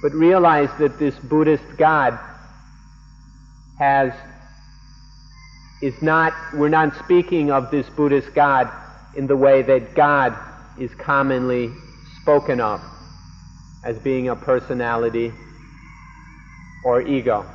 But 0.02 0.12
realize 0.14 0.70
that 0.80 0.98
this 0.98 1.14
Buddhist 1.30 1.78
God 1.78 2.18
has 3.78 4.12
is 5.84 5.94
not 6.02 6.34
we're 6.56 6.68
not 6.68 6.96
speaking 7.04 7.52
of 7.52 7.70
this 7.70 7.88
Buddhist 7.92 8.34
God 8.34 8.72
in 9.16 9.28
the 9.28 9.38
way 9.38 9.62
that 9.62 9.94
God 9.94 10.36
is 10.80 10.90
commonly 10.96 11.72
spoken 12.24 12.60
of 12.60 12.82
as 13.84 14.00
being 14.00 14.30
a 14.30 14.36
personality 14.36 15.32
or 16.84 17.04
ego. 17.04 17.46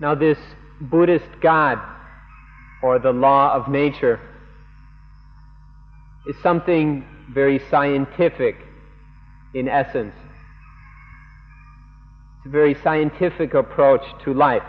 Now, 0.00 0.14
this 0.14 0.38
Buddhist 0.80 1.28
God, 1.42 1.78
or 2.82 2.98
the 2.98 3.12
law 3.12 3.54
of 3.54 3.68
nature, 3.68 4.18
is 6.26 6.36
something 6.42 7.06
very 7.30 7.60
scientific 7.70 8.56
in 9.54 9.68
essence. 9.68 10.14
It's 12.38 12.46
a 12.46 12.48
very 12.48 12.74
scientific 12.82 13.52
approach 13.52 14.02
to 14.24 14.32
life. 14.32 14.62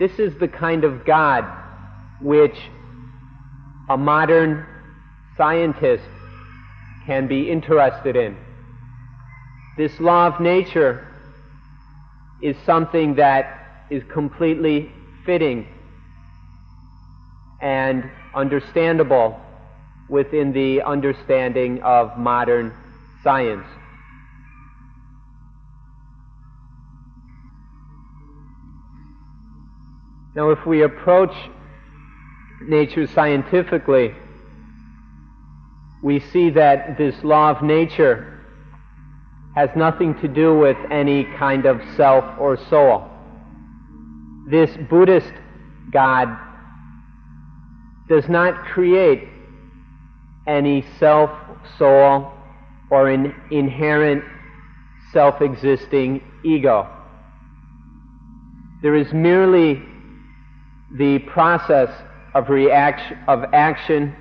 This 0.00 0.18
is 0.18 0.36
the 0.38 0.48
kind 0.48 0.82
of 0.82 1.04
God 1.04 1.44
which 2.20 2.56
a 3.88 3.96
modern 3.96 4.66
scientist 5.36 6.02
can 7.06 7.28
be 7.28 7.48
interested 7.48 8.16
in. 8.16 8.36
This 9.76 10.00
law 10.00 10.26
of 10.26 10.40
nature 10.40 11.06
is 12.42 12.56
something 12.64 13.14
that 13.16 13.63
is 13.94 14.02
completely 14.12 14.90
fitting 15.24 15.68
and 17.62 18.10
understandable 18.34 19.40
within 20.08 20.52
the 20.52 20.82
understanding 20.82 21.80
of 21.84 22.18
modern 22.18 22.74
science. 23.22 23.66
Now, 30.34 30.50
if 30.50 30.66
we 30.66 30.82
approach 30.82 31.32
nature 32.66 33.06
scientifically, 33.06 34.12
we 36.02 36.18
see 36.18 36.50
that 36.50 36.98
this 36.98 37.14
law 37.22 37.50
of 37.50 37.62
nature 37.62 38.44
has 39.54 39.70
nothing 39.76 40.20
to 40.20 40.26
do 40.26 40.58
with 40.58 40.76
any 40.90 41.22
kind 41.38 41.64
of 41.64 41.80
self 41.96 42.24
or 42.40 42.56
soul. 42.68 43.13
This 44.46 44.70
Buddhist 44.90 45.32
God 45.90 46.28
does 48.08 48.28
not 48.28 48.64
create 48.66 49.28
any 50.46 50.84
self, 50.98 51.30
soul, 51.78 52.30
or 52.90 53.08
an 53.08 53.34
inherent 53.50 54.24
self 55.12 55.40
existing 55.40 56.22
ego. 56.44 56.88
There 58.82 58.94
is 58.94 59.12
merely 59.14 59.82
the 60.98 61.20
process 61.20 61.88
of 62.34 62.50
reaction, 62.50 63.18
of 63.26 63.44
action 63.54 64.14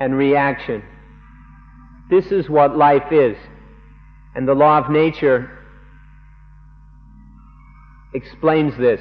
and 0.00 0.16
reaction. 0.16 0.82
This 2.08 2.32
is 2.32 2.48
what 2.48 2.76
life 2.76 3.12
is. 3.12 3.36
And 4.34 4.48
the 4.48 4.54
law 4.54 4.78
of 4.78 4.90
nature 4.90 5.50
explains 8.14 8.76
this. 8.76 9.00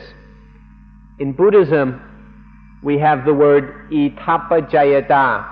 In 1.19 1.33
Buddhism, 1.33 2.01
we 2.81 2.97
have 2.99 3.25
the 3.25 3.33
word 3.33 3.91
idappaccayata, 3.91 5.45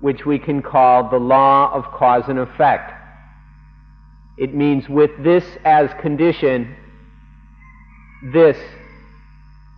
which 0.00 0.26
we 0.26 0.38
can 0.38 0.60
call 0.60 1.08
the 1.08 1.16
law 1.16 1.72
of 1.72 1.84
cause 1.92 2.24
and 2.28 2.38
effect. 2.38 2.92
It 4.36 4.54
means 4.54 4.86
with 4.86 5.10
this 5.24 5.44
as 5.64 5.90
condition, 6.02 6.76
this 8.32 8.58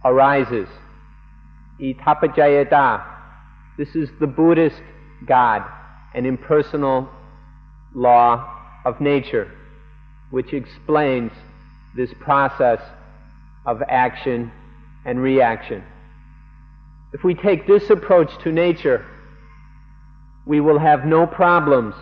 arises. 0.04 0.68
Idappaccayata. 1.80 3.04
This 3.78 3.94
is 3.94 4.10
the 4.18 4.26
Buddhist 4.26 4.82
God, 5.26 5.62
an 6.14 6.26
impersonal 6.26 7.08
law 7.94 8.52
of 8.84 9.00
nature, 9.00 9.50
which 10.30 10.52
explains 10.52 11.30
this 11.94 12.10
process 12.18 12.80
of 13.66 13.82
action 13.88 14.50
and 15.04 15.20
reaction. 15.20 15.82
If 17.12 17.24
we 17.24 17.34
take 17.34 17.66
this 17.66 17.90
approach 17.90 18.30
to 18.44 18.52
nature, 18.52 19.04
we 20.46 20.60
will 20.60 20.78
have 20.78 21.04
no 21.04 21.26
problems 21.26 21.94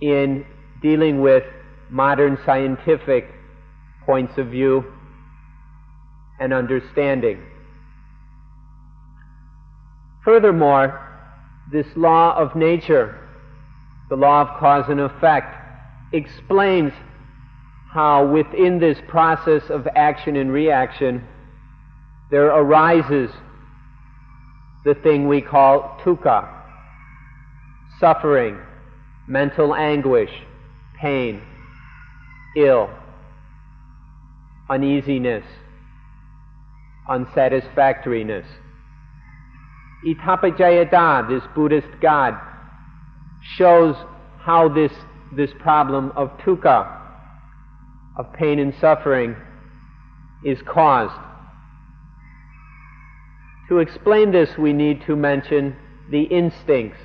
in 0.00 0.44
dealing 0.82 1.20
with 1.20 1.44
modern 1.90 2.38
scientific 2.44 3.30
points 4.04 4.36
of 4.38 4.48
view 4.48 4.84
and 6.40 6.52
understanding. 6.52 7.42
Furthermore, 10.24 11.02
this 11.70 11.86
law 11.96 12.36
of 12.36 12.56
nature, 12.56 13.18
the 14.08 14.16
law 14.16 14.42
of 14.42 14.58
cause 14.58 14.84
and 14.88 15.00
effect, 15.00 15.54
explains 16.12 16.92
how 17.96 18.26
within 18.26 18.78
this 18.78 18.98
process 19.08 19.62
of 19.70 19.88
action 19.96 20.36
and 20.36 20.52
reaction 20.52 21.26
there 22.30 22.48
arises 22.48 23.30
the 24.84 24.92
thing 24.96 25.26
we 25.26 25.40
call 25.40 25.98
dukkha, 26.04 26.46
suffering, 27.98 28.58
mental 29.26 29.74
anguish, 29.74 30.28
pain, 31.00 31.40
ill, 32.54 32.90
uneasiness, 34.68 35.44
unsatisfactoriness. 37.08 38.44
Idappaccayata, 40.06 41.30
this 41.30 41.42
Buddhist 41.54 41.88
God, 42.02 42.38
shows 43.56 43.96
how 44.38 44.68
this, 44.68 44.92
this 45.34 45.50
problem 45.60 46.12
of 46.14 46.28
dukkha, 46.44 47.05
of 48.16 48.32
pain 48.32 48.58
and 48.58 48.74
suffering, 48.80 49.36
is 50.44 50.58
caused. 50.62 51.14
To 53.68 53.78
explain 53.78 54.30
this, 54.30 54.56
we 54.56 54.72
need 54.72 55.02
to 55.06 55.16
mention 55.16 55.76
the 56.10 56.22
instincts. 56.22 57.00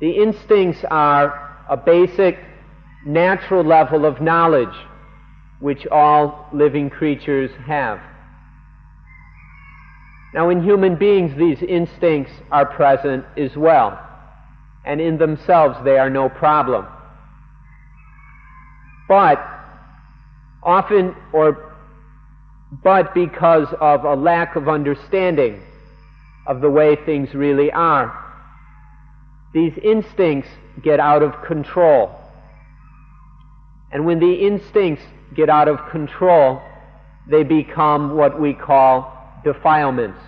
The 0.00 0.10
instincts 0.10 0.84
are 0.90 1.64
a 1.68 1.76
basic 1.76 2.38
natural 3.04 3.64
level 3.64 4.04
of 4.04 4.20
knowledge 4.20 4.74
which 5.60 5.86
all 5.86 6.48
living 6.52 6.90
creatures 6.90 7.50
have. 7.66 7.98
Now, 10.34 10.50
in 10.50 10.62
human 10.62 10.96
beings, 10.96 11.32
these 11.36 11.62
instincts 11.62 12.32
are 12.52 12.66
present 12.66 13.24
as 13.38 13.56
well, 13.56 13.98
and 14.84 15.00
in 15.00 15.16
themselves 15.16 15.78
they 15.82 15.98
are 15.98 16.10
no 16.10 16.28
problem. 16.28 16.86
But 19.08 19.55
often, 20.66 21.14
or 21.32 21.72
but 22.82 23.14
because 23.14 23.68
of 23.80 24.04
a 24.04 24.14
lack 24.14 24.56
of 24.56 24.68
understanding 24.68 25.62
of 26.46 26.60
the 26.60 26.68
way 26.68 26.96
things 26.96 27.32
really 27.32 27.70
are, 27.70 28.12
these 29.54 29.72
instincts 29.82 30.48
get 30.82 31.00
out 31.00 31.22
of 31.22 31.32
control. 31.42 32.10
And 33.92 34.04
when 34.04 34.18
the 34.18 34.34
instincts 34.34 35.04
get 35.34 35.48
out 35.48 35.68
of 35.68 35.78
control, 35.90 36.60
they 37.30 37.44
become 37.44 38.16
what 38.16 38.40
we 38.40 38.52
call 38.52 39.40
defilements. 39.44 40.20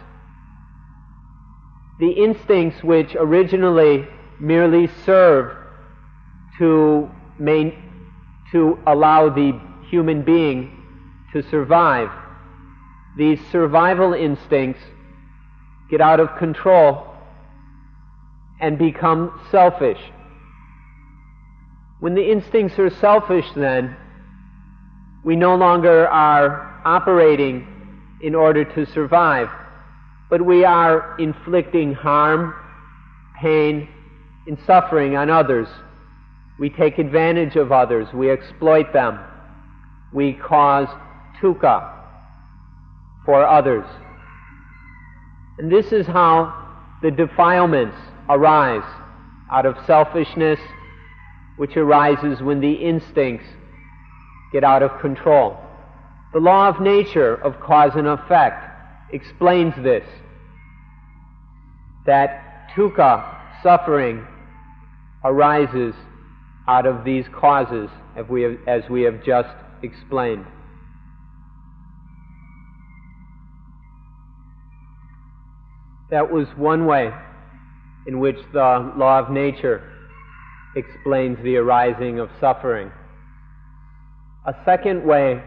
The 1.99 2.11
instincts 2.11 2.83
which 2.85 3.17
originally 3.17 4.07
merely 4.39 4.89
serve 5.05 5.57
to, 6.59 7.11
main, 7.39 7.75
to 8.53 8.79
allow 8.87 9.29
the 9.29 9.61
human 9.91 10.23
being 10.23 10.85
to 11.33 11.43
survive, 11.43 12.11
these 13.17 13.41
survival 13.51 14.15
instincts 14.15 14.81
get 15.91 16.01
out 16.01 16.21
of 16.21 16.37
control 16.37 17.07
and 18.61 18.79
become 18.79 19.41
selfish. 19.51 19.99
When 22.01 22.15
the 22.15 22.31
instincts 22.31 22.79
are 22.79 22.91
selfish, 22.91 23.47
then, 23.57 23.97
we 25.25 25.37
no 25.37 25.57
longer 25.57 26.07
are 26.09 26.81
operating 26.85 27.67
in 28.23 28.35
order 28.35 28.65
to 28.65 28.87
survive, 28.87 29.49
but 30.31 30.45
we 30.45 30.65
are 30.65 31.17
inflicting 31.19 31.93
harm, 31.93 32.55
pain, 33.41 33.89
and 34.47 34.59
suffering 34.67 35.17
on 35.17 35.29
others. 35.31 35.69
We 36.59 36.71
take 36.71 36.99
advantage 36.99 37.57
of 37.57 37.73
others. 37.73 38.13
We 38.13 38.31
exploit 38.31 38.93
them. 38.93 39.19
We 40.13 40.33
cause 40.35 40.89
dukkha 41.41 41.95
for 43.25 43.47
others. 43.47 43.85
And 45.59 45.71
this 45.71 45.93
is 45.93 46.07
how 46.07 46.55
the 47.03 47.11
defilements 47.11 47.97
arise 48.29 48.89
out 49.51 49.67
of 49.67 49.77
selfishness, 49.87 50.59
which 51.57 51.77
arises 51.77 52.41
when 52.41 52.61
the 52.61 52.73
instincts 52.73 53.47
get 54.53 54.65
out 54.65 54.83
of 54.83 54.99
control. 55.01 55.57
The 56.33 56.41
law 56.41 56.69
of 56.69 56.81
nature 56.81 57.35
of 57.35 57.59
cause 57.61 57.93
and 57.95 58.07
effect 58.07 58.65
explains 59.13 59.75
this 59.83 60.05
that 62.07 62.71
dukkha, 62.75 63.37
suffering, 63.63 64.27
arises 65.25 65.95
out 66.67 66.87
of 66.87 67.05
these 67.05 67.27
causes 67.35 67.91
as 68.17 68.89
we 68.89 69.03
have 69.03 69.25
just 69.25 69.49
explained. 69.83 70.47
That 76.11 76.33
was 76.33 76.47
one 76.57 76.87
way 76.87 77.11
in 78.07 78.19
which 78.19 78.39
the 78.53 78.93
law 78.97 79.19
of 79.19 79.31
nature 79.31 79.83
explains 80.75 81.37
the 81.43 81.57
arising 81.57 82.19
of 82.19 82.31
suffering. 82.41 82.91
A 84.47 84.55
second 84.65 85.05
way 85.05 85.43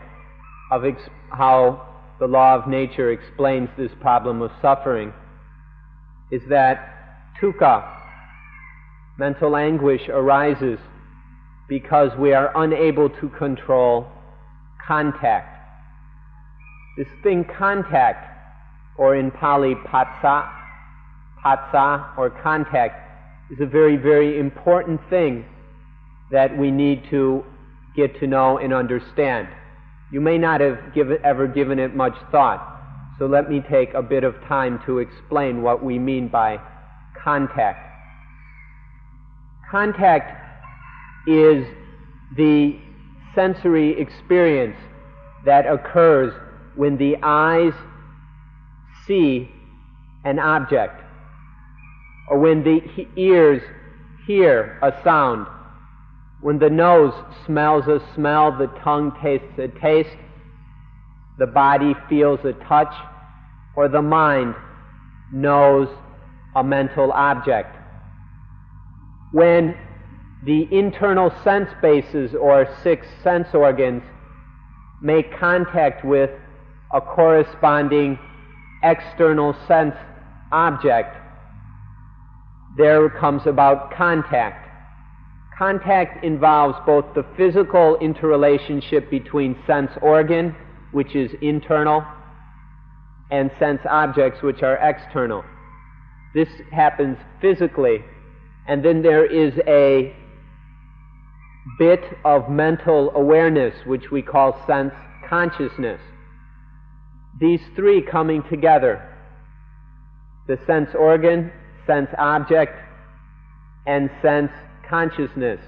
of 0.72 0.84
how 1.32 1.88
the 2.20 2.28
law 2.28 2.56
of 2.56 2.68
nature 2.68 3.12
explains 3.12 3.70
this 3.78 3.92
problem 4.00 4.44
of 4.44 4.52
suffering 4.62 5.12
is 6.32 6.42
that 6.50 7.34
dukkha, 7.42 7.84
mental 9.18 9.56
anguish, 9.56 10.08
arises 10.08 10.78
because 11.68 12.12
we 12.20 12.34
are 12.34 12.52
unable 12.64 13.10
to 13.10 13.30
control 13.30 14.08
contact. 14.88 15.58
This 16.98 17.08
thing, 17.24 17.46
contact, 17.58 18.28
or 18.98 19.16
in 19.16 19.32
Pali, 19.32 19.76
phassa, 19.76 20.50
phassa, 21.44 22.18
or 22.18 22.30
contact, 22.30 23.52
is 23.52 23.60
a 23.62 23.66
very, 23.66 23.98
very 23.98 24.40
important 24.40 25.00
thing 25.10 25.46
that 26.32 26.58
we 26.58 26.72
need 26.72 27.04
to 27.10 27.44
get 27.96 28.20
to 28.20 28.28
know 28.28 28.58
and 28.58 28.74
understand. 28.74 29.48
You 30.12 30.22
may 30.22 30.38
not 30.38 30.62
have 30.62 30.80
ever 31.24 31.48
given 31.48 31.80
it 31.80 31.96
much 31.96 32.16
thought, 32.32 32.68
so 33.18 33.26
let 33.26 33.50
me 33.50 33.62
take 33.70 33.94
a 33.94 34.02
bit 34.02 34.24
of 34.24 34.36
time 34.48 34.80
to 34.86 35.00
explain 35.00 35.62
what 35.62 35.84
we 35.84 36.00
mean 36.00 36.28
by 36.28 36.60
contact. 37.24 37.88
Contact 39.70 40.38
is 41.28 41.66
the 42.36 42.78
sensory 43.36 44.00
experience 44.00 44.78
that 45.46 45.66
occurs 45.66 46.34
when 46.76 46.98
the 46.98 47.18
eyes 47.24 47.74
see 49.06 49.50
an 50.24 50.40
object 50.40 51.02
or 52.30 52.40
when 52.40 52.64
the 52.64 52.82
ears 53.18 53.62
hear 54.26 54.80
a 54.82 54.94
sound, 55.04 55.46
when 56.42 56.60
the 56.60 56.70
nose 56.70 57.14
smells 57.46 57.88
a 57.88 58.02
smell, 58.16 58.58
the 58.58 58.68
tongue 58.84 59.12
tastes 59.22 59.58
a 59.58 59.68
taste, 59.80 60.16
the 61.38 61.48
body 61.48 61.94
feels 62.08 62.40
a 62.46 62.54
touch, 62.68 62.94
or 63.76 63.88
the 63.88 64.02
mind 64.02 64.56
knows 65.34 65.88
a 66.56 66.64
mental 66.64 67.12
object. 67.12 67.76
When 69.34 69.76
the 70.46 70.68
internal 70.72 71.32
sense 71.44 71.70
bases 71.82 72.34
or 72.34 72.68
six 72.84 73.06
sense 73.24 73.48
organs 73.54 74.02
make 75.02 75.38
contact 75.38 76.04
with 76.04 76.30
a 76.94 77.02
corresponding 77.02 78.18
external 78.84 79.56
sense 79.68 79.96
object, 80.52 81.16
there 82.78 83.10
comes 83.10 83.46
about 83.46 83.92
contact. 83.92 84.68
Contact 85.58 86.24
involves 86.24 86.78
both 86.86 87.06
the 87.14 87.26
physical 87.38 87.98
interrelationship 87.98 89.10
between 89.12 89.56
sense 89.68 89.92
organ, 90.02 90.56
which 90.92 91.16
is 91.16 91.32
internal, 91.42 92.04
and 93.30 93.52
sense 93.60 93.82
objects, 93.90 94.42
which 94.42 94.64
are 94.64 94.78
external. 94.78 95.44
This 96.34 96.50
happens 96.72 97.18
physically, 97.40 98.04
and 98.68 98.84
then 98.84 99.02
there 99.02 99.26
is 99.26 99.54
a 99.68 100.16
bit 101.78 102.04
of 102.26 102.50
mental 102.50 103.12
awareness, 103.16 103.74
which 103.86 104.12
we 104.12 104.22
call 104.22 104.62
sense 104.66 104.94
consciousness. 105.28 106.02
These 107.40 107.62
three 107.76 108.02
coming 108.02 108.44
together 108.50 109.08
the 110.48 110.58
sense 110.68 110.90
organ, 110.96 111.52
sense 111.88 112.10
object, 112.18 112.78
and 113.86 114.10
sense 114.22 114.52
consciousness 114.90 115.60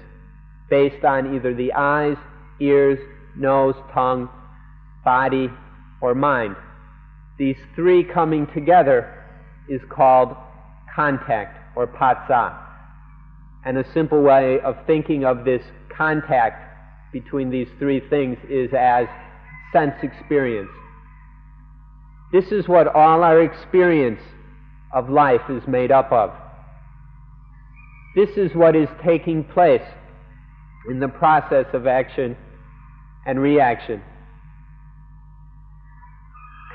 based 0.68 1.04
on 1.04 1.34
either 1.34 1.54
the 1.54 1.72
eyes, 1.72 2.16
ears, 2.60 2.98
nose, 3.36 3.74
tongue, 3.92 4.28
body, 5.04 5.48
or 6.00 6.14
mind. 6.14 6.56
These 7.38 7.56
three 7.74 8.04
coming 8.04 8.46
together 8.54 9.24
is 9.68 9.80
called 9.88 10.36
contact 10.94 11.58
or 11.76 11.86
phassa. 11.86 12.60
And 13.64 13.78
a 13.78 13.92
simple 13.92 14.22
way 14.22 14.60
of 14.60 14.76
thinking 14.86 15.24
of 15.24 15.44
this 15.44 15.62
contact 15.96 17.12
between 17.12 17.50
these 17.50 17.68
three 17.78 18.00
things 18.10 18.36
is 18.48 18.70
as 18.76 19.06
sense 19.72 19.94
experience. 20.02 20.70
This 22.32 22.46
is 22.50 22.66
what 22.66 22.88
all 22.88 23.22
our 23.22 23.40
experience 23.42 24.20
of 24.92 25.08
life 25.08 25.48
is 25.48 25.62
made 25.68 25.92
up 25.92 26.10
of. 26.10 26.30
This 28.16 28.30
is 28.36 28.54
what 28.54 28.76
is 28.76 28.88
taking 29.04 29.44
place 29.44 29.82
in 30.88 31.00
the 31.00 31.08
process 31.08 31.66
of 31.72 31.86
action 31.86 32.36
and 33.26 33.40
reaction. 33.40 34.02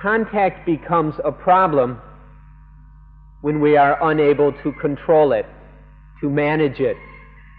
Contact 0.01 0.65
becomes 0.65 1.15
a 1.23 1.31
problem 1.31 1.99
when 3.41 3.59
we 3.59 3.77
are 3.77 3.97
unable 4.09 4.51
to 4.63 4.71
control 4.73 5.31
it, 5.33 5.45
to 6.21 6.29
manage 6.29 6.79
it 6.79 6.97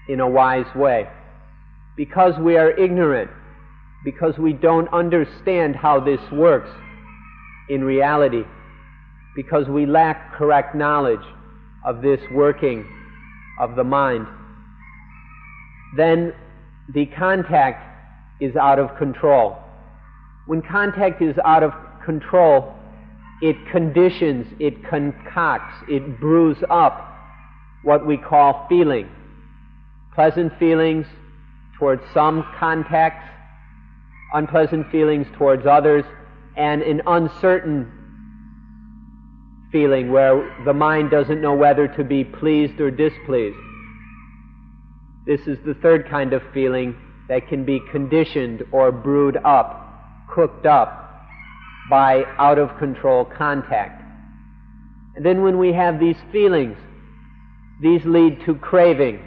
in 0.08 0.20
a 0.20 0.28
wise 0.28 0.74
way. 0.74 1.08
Because 2.00 2.32
we 2.38 2.56
are 2.56 2.70
ignorant, 2.70 3.30
because 4.06 4.38
we 4.38 4.54
don't 4.54 4.88
understand 4.88 5.76
how 5.76 6.00
this 6.00 6.20
works 6.32 6.70
in 7.68 7.84
reality 7.84 8.44
because 9.36 9.68
we 9.68 9.84
lack 9.84 10.32
correct 10.32 10.74
knowledge 10.74 11.20
of 11.84 12.00
this 12.00 12.18
working 12.32 12.86
of 13.60 13.76
the 13.76 13.84
mind, 13.84 14.26
then 15.94 16.32
the 16.94 17.04
contact 17.04 17.84
is 18.40 18.56
out 18.56 18.78
of 18.78 18.96
control. 18.96 19.58
When 20.46 20.62
contact 20.62 21.20
is 21.20 21.36
out 21.44 21.62
of 21.62 21.72
control, 22.02 22.74
it 23.42 23.56
conditions, 23.70 24.46
it 24.58 24.74
concocts, 24.88 25.74
it 25.86 26.18
brews 26.18 26.56
up 26.70 27.14
what 27.82 28.06
we 28.06 28.16
call 28.16 28.64
feeling. 28.70 29.06
Pleasant 30.14 30.58
feelings 30.58 31.04
towards 31.80 32.02
some 32.14 32.44
contacts, 32.58 33.26
unpleasant 34.34 34.88
feelings 34.92 35.26
towards 35.36 35.66
others, 35.66 36.04
and 36.56 36.82
an 36.82 37.00
uncertain 37.06 37.90
feeling 39.72 40.12
where 40.12 40.56
the 40.64 40.72
mind 40.72 41.10
doesn't 41.10 41.40
know 41.40 41.54
whether 41.54 41.88
to 41.88 42.04
be 42.04 42.22
pleased 42.22 42.80
or 42.80 42.90
displeased. 42.90 43.56
This 45.26 45.40
is 45.46 45.58
the 45.64 45.74
third 45.74 46.08
kind 46.08 46.32
of 46.32 46.42
feeling 46.52 46.94
that 47.28 47.48
can 47.48 47.64
be 47.64 47.80
conditioned 47.90 48.62
or 48.72 48.92
brewed 48.92 49.38
up, 49.44 50.26
cooked 50.32 50.66
up 50.66 51.26
by 51.88 52.24
out 52.38 52.58
of 52.58 52.76
control 52.78 53.24
contact. 53.24 54.02
And 55.16 55.24
then 55.24 55.42
when 55.42 55.58
we 55.58 55.72
have 55.72 55.98
these 55.98 56.16
feelings, 56.30 56.76
these 57.80 58.04
lead 58.04 58.44
to 58.44 58.54
craving. 58.56 59.24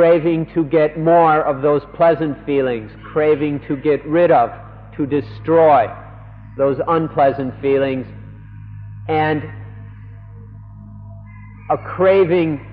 Craving 0.00 0.46
to 0.54 0.64
get 0.64 0.98
more 0.98 1.42
of 1.42 1.60
those 1.60 1.82
pleasant 1.94 2.46
feelings, 2.46 2.90
craving 3.12 3.60
to 3.68 3.76
get 3.76 4.02
rid 4.06 4.30
of, 4.30 4.48
to 4.96 5.04
destroy 5.04 5.94
those 6.56 6.78
unpleasant 6.88 7.52
feelings 7.60 8.06
and 9.10 9.42
a 11.70 11.76
craving 11.76 12.66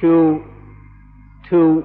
to, 0.00 0.44
to 1.50 1.84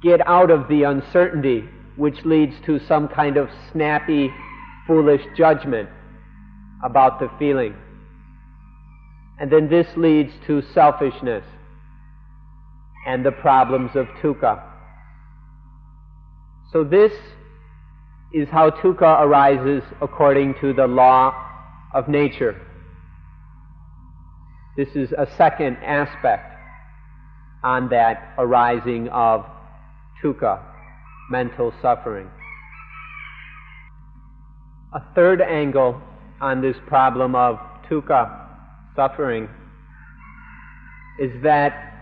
get 0.00 0.24
out 0.28 0.52
of 0.52 0.68
the 0.68 0.84
uncertainty, 0.84 1.64
which 1.96 2.24
leads 2.24 2.54
to 2.66 2.78
some 2.86 3.08
kind 3.08 3.36
of 3.36 3.48
snappy, 3.72 4.32
foolish 4.86 5.22
judgment 5.36 5.88
about 6.84 7.18
the 7.18 7.28
feeling. 7.36 7.74
And 9.40 9.50
then 9.50 9.68
this 9.68 9.88
leads 9.96 10.32
to 10.46 10.62
selfishness 10.72 11.42
and 13.06 13.24
the 13.24 13.32
problems 13.32 13.92
of 13.94 14.06
dukkha. 14.22 14.62
So 16.72 16.84
this 16.84 17.12
is 18.32 18.48
how 18.48 18.70
dukkha 18.70 19.20
arises 19.20 19.82
according 20.00 20.54
to 20.60 20.72
the 20.72 20.86
law 20.86 21.32
of 21.94 22.08
nature. 22.08 22.60
This 24.76 24.88
is 24.94 25.12
a 25.12 25.26
second 25.38 25.76
aspect 25.76 26.52
on 27.62 27.88
that 27.90 28.34
arising 28.36 29.08
of 29.08 29.46
dukkha, 30.22 30.60
mental 31.30 31.72
suffering. 31.80 32.28
A 34.94 35.00
third 35.14 35.40
angle 35.40 36.00
on 36.40 36.60
this 36.60 36.76
problem 36.86 37.34
of 37.34 37.58
dukkha, 37.88 38.48
suffering, 38.94 39.48
is 41.20 41.30
that 41.42 41.95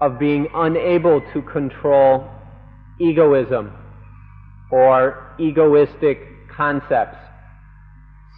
of 0.00 0.18
being 0.18 0.46
unable 0.54 1.20
to 1.32 1.42
control 1.42 2.28
egoism 3.00 3.72
or 4.70 5.34
egoistic 5.38 6.18
concepts, 6.54 7.18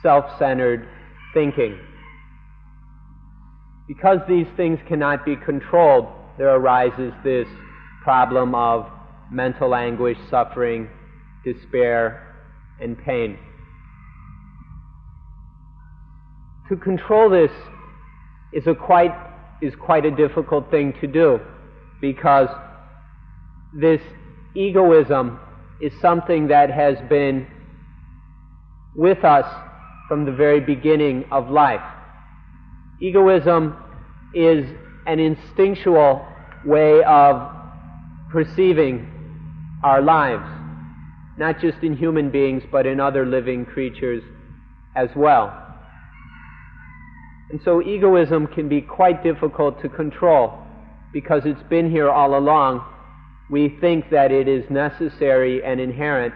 self-centered 0.03 0.89
thinking. 1.35 1.79
Because 3.87 4.19
these 4.29 4.47
things 4.57 4.79
cannot 4.87 5.25
be 5.25 5.37
controlled, 5.37 6.09
there 6.37 6.55
arises 6.55 7.13
this 7.25 7.49
problem 8.03 8.55
of 8.55 8.87
mental 9.31 9.75
anguish, 9.75 10.19
suffering, 10.31 10.89
despair, 11.45 12.37
and 12.81 12.97
pain. 12.99 13.39
To 16.69 16.77
control 16.77 17.31
this 17.31 17.51
is 18.53 18.67
a 18.67 18.75
quite 18.75 19.15
is 19.61 19.75
quite 19.77 20.05
a 20.05 20.11
difficult 20.11 20.71
thing 20.71 20.93
to 21.01 21.07
do 21.07 21.41
because 22.01 22.49
this 23.75 24.01
egoism 24.55 25.39
is 25.81 25.93
something 26.01 26.49
that 26.49 26.71
has 26.71 26.97
been 27.09 27.47
with 28.95 29.25
us 29.25 29.47
from 30.09 30.25
the 30.25 30.33
very 30.33 30.61
beginning 30.61 31.25
of 31.31 31.51
life. 31.51 31.83
Egoism 33.01 33.77
is 34.35 34.65
an 35.07 35.21
instinctual 35.21 36.27
way 36.65 37.03
of 37.05 37.51
perceiving 38.31 39.07
our 39.85 40.03
lives, 40.03 40.45
not 41.39 41.61
just 41.61 41.79
in 41.83 41.97
human 41.97 42.31
beings, 42.31 42.63
but 42.71 42.87
in 42.87 42.99
other 42.99 43.25
living 43.25 43.65
creatures 43.65 44.23
as 44.97 45.09
well. 45.15 45.68
And 47.51 47.61
so 47.65 47.81
egoism 47.81 48.47
can 48.49 48.69
be 48.69 48.81
quite 48.81 49.23
difficult 49.23 49.81
to 49.83 49.89
control 49.89 50.59
because 51.13 51.43
it's 51.47 51.63
been 51.71 51.91
here 51.91 52.11
all 52.11 52.37
along. 52.37 52.85
We 53.51 53.77
think 53.81 54.11
that 54.11 54.31
it 54.31 54.47
is 54.47 54.69
necessary 54.69 55.65
and 55.65 55.81
inherent, 55.81 56.35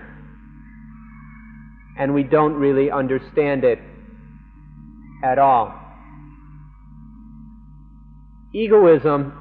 and 1.99 2.15
we 2.15 2.23
don't 2.23 2.55
really 2.55 2.91
understand 2.91 3.65
it 3.65 3.79
at 5.23 5.39
all. 5.39 5.75
Egoism 8.55 9.33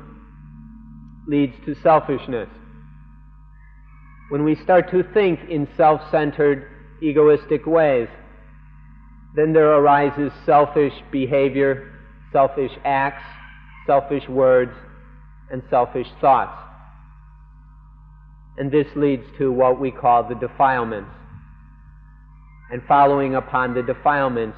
leads 1.28 1.56
to 1.66 1.76
selfishness. 1.76 2.50
When 4.30 4.44
we 4.44 4.56
start 4.56 4.92
to 4.92 5.04
think 5.14 5.40
in 5.50 5.68
self 5.78 6.02
centered, 6.12 6.68
egoistic 7.02 7.66
ways, 7.66 8.10
then 9.36 9.54
there 9.54 9.72
arises 9.72 10.32
selfish 10.46 10.94
behavior, 11.12 11.92
selfish 12.32 12.72
acts, 12.84 13.24
selfish 13.88 14.28
words, 14.28 14.74
and 15.50 15.64
selfish 15.70 16.08
thoughts. 16.20 16.58
And 18.58 18.72
this 18.72 18.88
leads 18.96 19.24
to 19.38 19.52
what 19.52 19.80
we 19.80 19.92
call 19.92 20.28
the 20.28 20.36
defilements. 20.36 21.12
And 22.72 22.82
following 22.88 23.36
upon 23.36 23.74
the 23.74 23.84
defilements, 23.84 24.58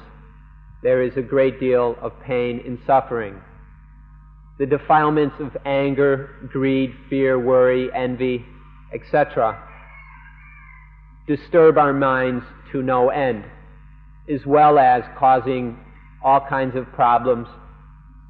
there 0.82 1.02
is 1.02 1.16
a 1.16 1.22
great 1.22 1.60
deal 1.60 1.96
of 2.00 2.12
pain 2.20 2.60
and 2.66 2.78
suffering. 2.86 3.40
The 4.58 4.66
defilements 4.66 5.36
of 5.40 5.56
anger, 5.64 6.48
greed, 6.52 6.94
fear, 7.08 7.38
worry, 7.38 7.92
envy, 7.92 8.44
etc., 8.92 9.60
disturb 11.26 11.78
our 11.78 11.92
minds 11.92 12.44
to 12.70 12.82
no 12.82 13.08
end 13.08 13.44
as 14.28 14.44
well 14.46 14.78
as 14.78 15.02
causing 15.18 15.78
all 16.22 16.40
kinds 16.40 16.74
of 16.74 16.90
problems 16.92 17.48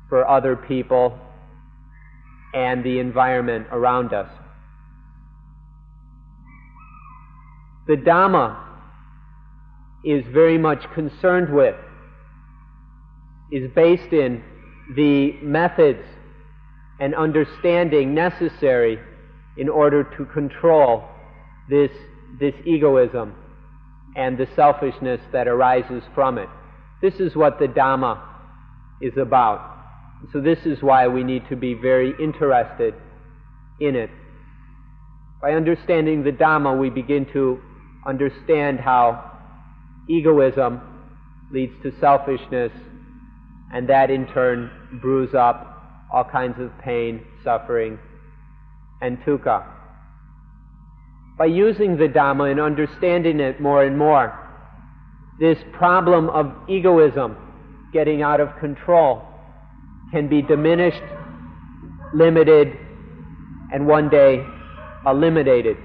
for 0.08 0.26
other 0.26 0.56
people 0.56 1.18
and 2.52 2.84
the 2.84 2.98
environment 2.98 3.66
around 3.70 4.12
us. 4.12 4.30
The 7.86 7.96
Dhamma 7.96 8.58
is 10.04 10.24
very 10.32 10.58
much 10.58 10.82
concerned 10.94 11.54
with, 11.54 11.76
is 13.52 13.70
based 13.74 14.12
in 14.12 14.42
the 14.96 15.32
methods 15.42 16.02
and 17.00 17.14
understanding 17.14 18.14
necessary 18.14 18.98
in 19.56 19.68
order 19.68 20.04
to 20.16 20.24
control 20.26 21.04
this, 21.68 21.90
this 22.40 22.54
egoism 22.64 23.34
and 24.16 24.38
the 24.38 24.46
selfishness 24.54 25.20
that 25.32 25.48
arises 25.48 26.02
from 26.14 26.38
it. 26.38 26.48
This 27.02 27.14
is 27.14 27.34
what 27.34 27.58
the 27.58 27.66
Dhamma 27.66 28.20
is 29.00 29.16
about. 29.16 29.70
So, 30.32 30.40
this 30.40 30.60
is 30.64 30.82
why 30.82 31.08
we 31.08 31.22
need 31.22 31.48
to 31.48 31.56
be 31.56 31.74
very 31.74 32.14
interested 32.20 32.94
in 33.80 33.94
it. 33.96 34.10
By 35.42 35.52
understanding 35.52 36.24
the 36.24 36.32
Dhamma, 36.32 36.78
we 36.78 36.88
begin 36.88 37.26
to 37.32 37.60
understand 38.06 38.80
how 38.80 39.32
egoism 40.08 40.80
leads 41.52 41.74
to 41.82 41.92
selfishness, 42.00 42.72
and 43.72 43.88
that 43.88 44.10
in 44.10 44.26
turn 44.28 44.70
brews 45.02 45.34
up 45.34 46.06
all 46.12 46.24
kinds 46.24 46.58
of 46.60 46.70
pain, 46.78 47.24
suffering, 47.42 47.98
and 49.02 49.18
dukkha 49.18 49.73
by 51.38 51.46
using 51.46 51.96
the 51.96 52.08
Dhamma 52.08 52.50
and 52.50 52.60
understanding 52.60 53.40
it 53.40 53.60
more 53.60 53.84
and 53.84 53.98
more, 53.98 54.38
this 55.38 55.58
problem 55.72 56.30
of 56.30 56.54
egoism 56.68 57.36
getting 57.92 58.22
out 58.22 58.40
of 58.40 58.56
control 58.58 59.22
can 60.12 60.28
be 60.28 60.42
diminished, 60.42 61.02
limited, 62.12 62.78
and 63.72 63.86
one 63.86 64.08
day 64.08 64.46
eliminated. 65.04 65.76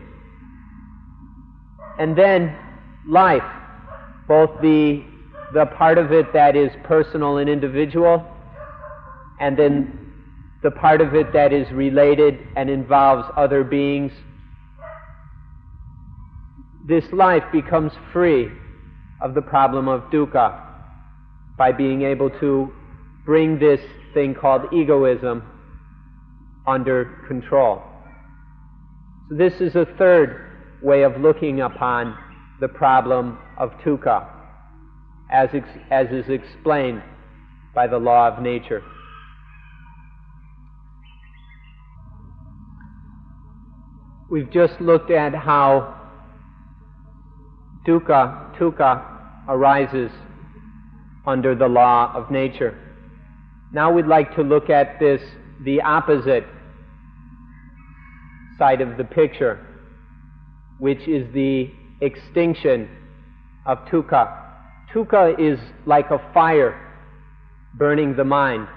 And 1.98 2.16
then 2.16 2.56
life, 3.08 3.44
both 4.28 4.52
the, 4.62 5.04
the 5.54 5.66
part 5.66 5.98
of 5.98 6.12
it 6.12 6.32
that 6.34 6.56
is 6.56 6.72
personal 6.84 7.38
and 7.38 7.50
individual, 7.50 8.24
and 9.40 9.58
then 9.58 10.14
the 10.62 10.72
part 10.72 11.02
of 11.02 11.16
it 11.16 11.34
that 11.34 11.52
is 11.52 11.70
related 11.72 12.38
and 12.56 12.70
involves 12.70 13.28
other 13.36 13.64
beings 13.64 14.12
this 16.88 17.06
life 17.12 17.44
becomes 17.52 17.92
free 18.14 18.50
of 19.22 19.34
the 19.34 19.42
problem 19.42 19.88
of 19.88 20.02
dukkha 20.12 20.66
by 21.58 21.72
being 21.72 22.04
able 22.04 22.30
to 22.30 22.72
bring 23.26 23.60
this 23.60 23.82
thing 24.14 24.34
called 24.34 24.62
egoism 24.74 25.44
under 26.66 27.24
control. 27.28 27.82
So 29.30 29.36
this 29.36 29.54
is 29.60 29.76
a 29.76 29.86
third 29.98 30.80
way 30.82 31.04
of 31.04 31.20
looking 31.20 31.62
upon 31.62 32.18
the 32.60 32.68
problem 32.68 33.38
of 33.58 33.72
dukkha, 33.86 34.28
as, 35.32 35.50
ex- 35.54 35.68
as 35.92 36.08
is 36.12 36.30
explained 36.30 37.04
by 37.76 37.88
the 37.88 37.98
law 37.98 38.28
of 38.28 38.42
nature. 38.42 38.82
We've 44.30 44.52
just 44.52 44.80
looked 44.80 45.12
at 45.12 45.34
how 45.34 45.99
dukkha, 47.90 48.56
dukkha 48.58 49.04
arises 49.48 50.12
under 51.26 51.56
the 51.56 51.68
law 51.68 52.12
of 52.14 52.30
nature. 52.30 52.78
Now 53.74 53.92
we'd 53.92 54.06
like 54.06 54.36
to 54.36 54.44
look 54.44 54.70
at 54.70 55.00
this, 55.00 55.22
the 55.64 55.82
opposite 55.82 56.46
side 58.60 58.82
of 58.82 58.98
the 58.98 59.04
picture, 59.04 59.66
which 60.78 61.08
is 61.08 61.34
the 61.34 61.72
extinction 62.02 62.88
of 63.66 63.80
dukkha. 63.92 64.38
Dukkha 64.94 65.40
is 65.40 65.60
like 65.86 66.12
a 66.12 66.20
fire 66.34 66.80
burning 67.76 68.16
the 68.16 68.24
mind. 68.24 68.68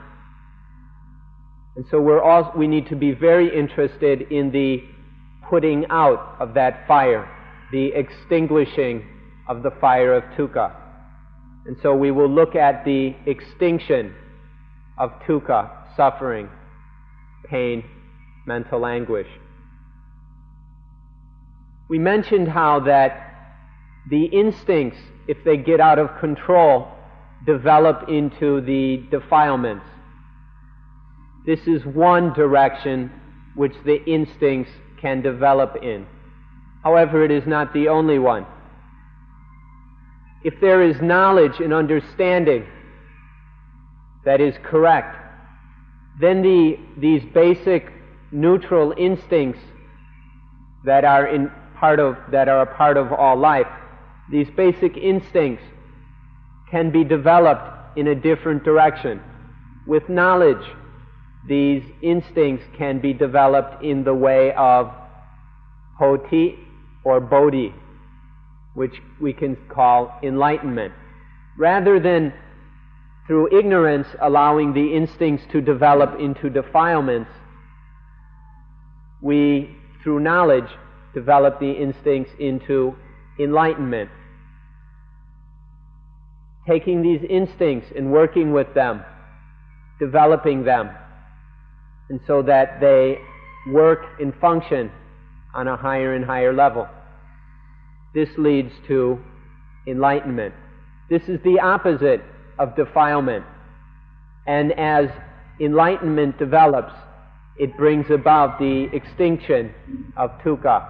And 1.77 1.85
so 1.91 2.01
we're 2.01 2.23
all, 2.23 2.53
we 2.57 2.67
need 2.67 2.89
to 2.89 2.97
be 2.97 3.13
very 3.13 3.55
interested 3.59 4.23
in 4.31 4.53
the 4.53 4.85
putting 5.49 5.87
out 5.91 6.37
of 6.39 6.55
that 6.55 6.87
fire 6.87 7.29
the 7.73 7.87
extinguishing 7.95 9.05
of 9.49 9.63
the 9.63 9.71
fire 9.81 10.15
of 10.15 10.23
dukkha. 10.37 10.73
And 11.67 11.77
so 11.83 11.95
we 11.95 12.11
will 12.11 12.31
look 12.31 12.55
at 12.55 12.85
the 12.85 13.15
extinction 13.27 14.15
of 14.99 15.11
dukkha, 15.27 15.71
suffering, 15.97 16.49
pain, 17.49 17.83
mental 18.47 18.87
anguish. 18.87 19.29
We 21.89 21.99
mentioned 21.99 22.49
how 22.49 22.81
that 22.81 23.29
the 24.11 24.25
instincts, 24.25 24.99
if 25.29 25.39
they 25.45 25.57
get 25.57 25.81
out 25.81 25.99
of 25.99 26.19
control, 26.19 26.89
develop 27.47 28.09
into 28.09 28.61
the 28.61 29.05
defilements. 29.11 29.85
This 31.47 31.61
is 31.67 31.85
one 31.85 32.33
direction 32.33 33.11
which 33.55 33.75
the 33.85 34.03
instincts 34.05 34.73
can 35.01 35.23
develop 35.23 35.77
in. 35.83 36.07
However, 36.83 37.25
it 37.25 37.31
is 37.31 37.47
not 37.47 37.73
the 37.73 37.89
only 37.89 38.19
one. 38.19 38.47
If 40.45 40.55
there 40.61 40.83
is 40.83 41.01
knowledge 41.01 41.61
and 41.61 41.73
understanding 41.73 42.67
that 44.25 44.41
is 44.41 44.55
correct, 44.65 45.17
then 46.21 46.43
the, 46.43 46.79
these 46.99 47.23
basic 47.33 47.93
neutral 48.33 48.93
instincts 48.97 49.61
that 50.85 51.05
are 51.05 51.27
in 51.27 51.51
part 51.77 52.01
of 52.01 52.17
that 52.31 52.49
are 52.49 52.63
a 52.63 52.77
part 52.77 52.97
of 52.97 53.13
all 53.13 53.37
life, 53.37 53.67
these 54.31 54.49
basic 54.57 54.97
instincts 54.97 55.63
can 56.71 56.91
be 56.91 57.05
developed 57.05 57.97
in 57.97 58.09
a 58.09 58.15
different 58.15 58.65
direction. 58.65 59.21
With 59.87 60.09
knowledge, 60.09 60.65
these 61.47 61.83
instincts 62.03 62.65
can 62.77 63.01
be 63.01 63.13
developed 63.13 63.85
in 63.85 64.05
the 64.05 64.15
way 64.15 64.53
of 64.55 64.91
poti 65.99 66.59
or 67.05 67.21
bodhi, 67.21 67.75
which 68.75 68.95
we 69.21 69.33
can 69.33 69.57
call 69.69 70.19
enlightenment. 70.23 70.93
Rather 71.59 72.01
than 72.01 72.33
through 73.27 73.57
ignorance 73.57 74.09
allowing 74.21 74.73
the 74.73 74.95
instincts 74.95 75.47
to 75.53 75.61
develop 75.61 76.19
into 76.19 76.51
defilements, 76.51 77.31
we, 79.21 79.77
through 80.03 80.21
knowledge, 80.21 80.69
develop 81.15 81.61
the 81.61 81.71
instincts 81.71 82.33
into 82.39 82.95
enlightenment. 83.39 84.11
Taking 86.67 87.03
these 87.03 87.21
instincts 87.29 87.93
and 87.97 88.11
working 88.11 88.53
with 88.53 88.73
them, 88.75 89.05
developing 89.99 90.65
them, 90.65 90.91
and 92.09 92.21
so 92.27 92.43
that 92.43 92.81
they 92.81 93.19
work 93.69 94.05
and 94.21 94.35
function 94.41 94.91
on 95.55 95.69
a 95.69 95.77
higher 95.77 96.15
and 96.15 96.25
higher 96.25 96.53
level. 96.53 96.89
This 98.15 98.29
leads 98.37 98.73
to 98.89 99.19
enlightenment. 99.87 100.55
This 101.11 101.23
is 101.29 101.41
the 101.43 101.61
opposite 101.61 102.23
of 102.59 102.77
defilement. 102.77 103.45
And 104.47 104.73
as 104.73 105.09
enlightenment 105.61 106.39
develops, 106.39 106.93
it 107.59 107.77
brings 107.77 108.11
about 108.11 108.59
the 108.59 108.89
extinction 108.93 109.75
of 110.17 110.31
dukkha. 110.45 110.89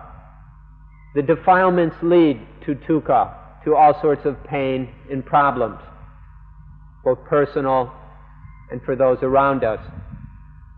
The 1.15 1.23
defilements 1.23 1.97
lead 2.03 2.41
to 2.65 2.75
dukkha, 2.75 3.65
to 3.65 3.75
all 3.75 4.01
sorts 4.01 4.25
of 4.25 4.43
pain 4.45 4.89
and 5.11 5.25
problems, 5.25 5.81
both 7.05 7.23
personal 7.25 7.93
and 8.71 8.83
for 8.83 8.97
those 8.97 9.19
around 9.23 9.65
us. 9.65 9.81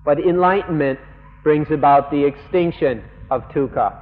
But 0.04 0.18
enlightenment 0.18 0.98
brings 1.42 1.70
about 1.70 2.10
the 2.10 2.24
extinction 2.24 3.04
of 3.30 3.42
dukkha. 3.50 3.96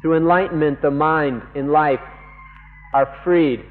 Through 0.00 0.16
enlightenment, 0.16 0.80
the 0.82 0.90
mind 0.90 1.42
and 1.54 1.70
life 1.70 2.00
are 2.94 3.20
freed 3.24 3.64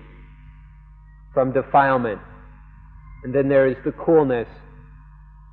from 1.33 1.51
defilement. 1.51 2.19
And 3.23 3.33
then 3.33 3.47
there 3.49 3.67
is 3.67 3.77
the 3.85 3.91
coolness 3.93 4.47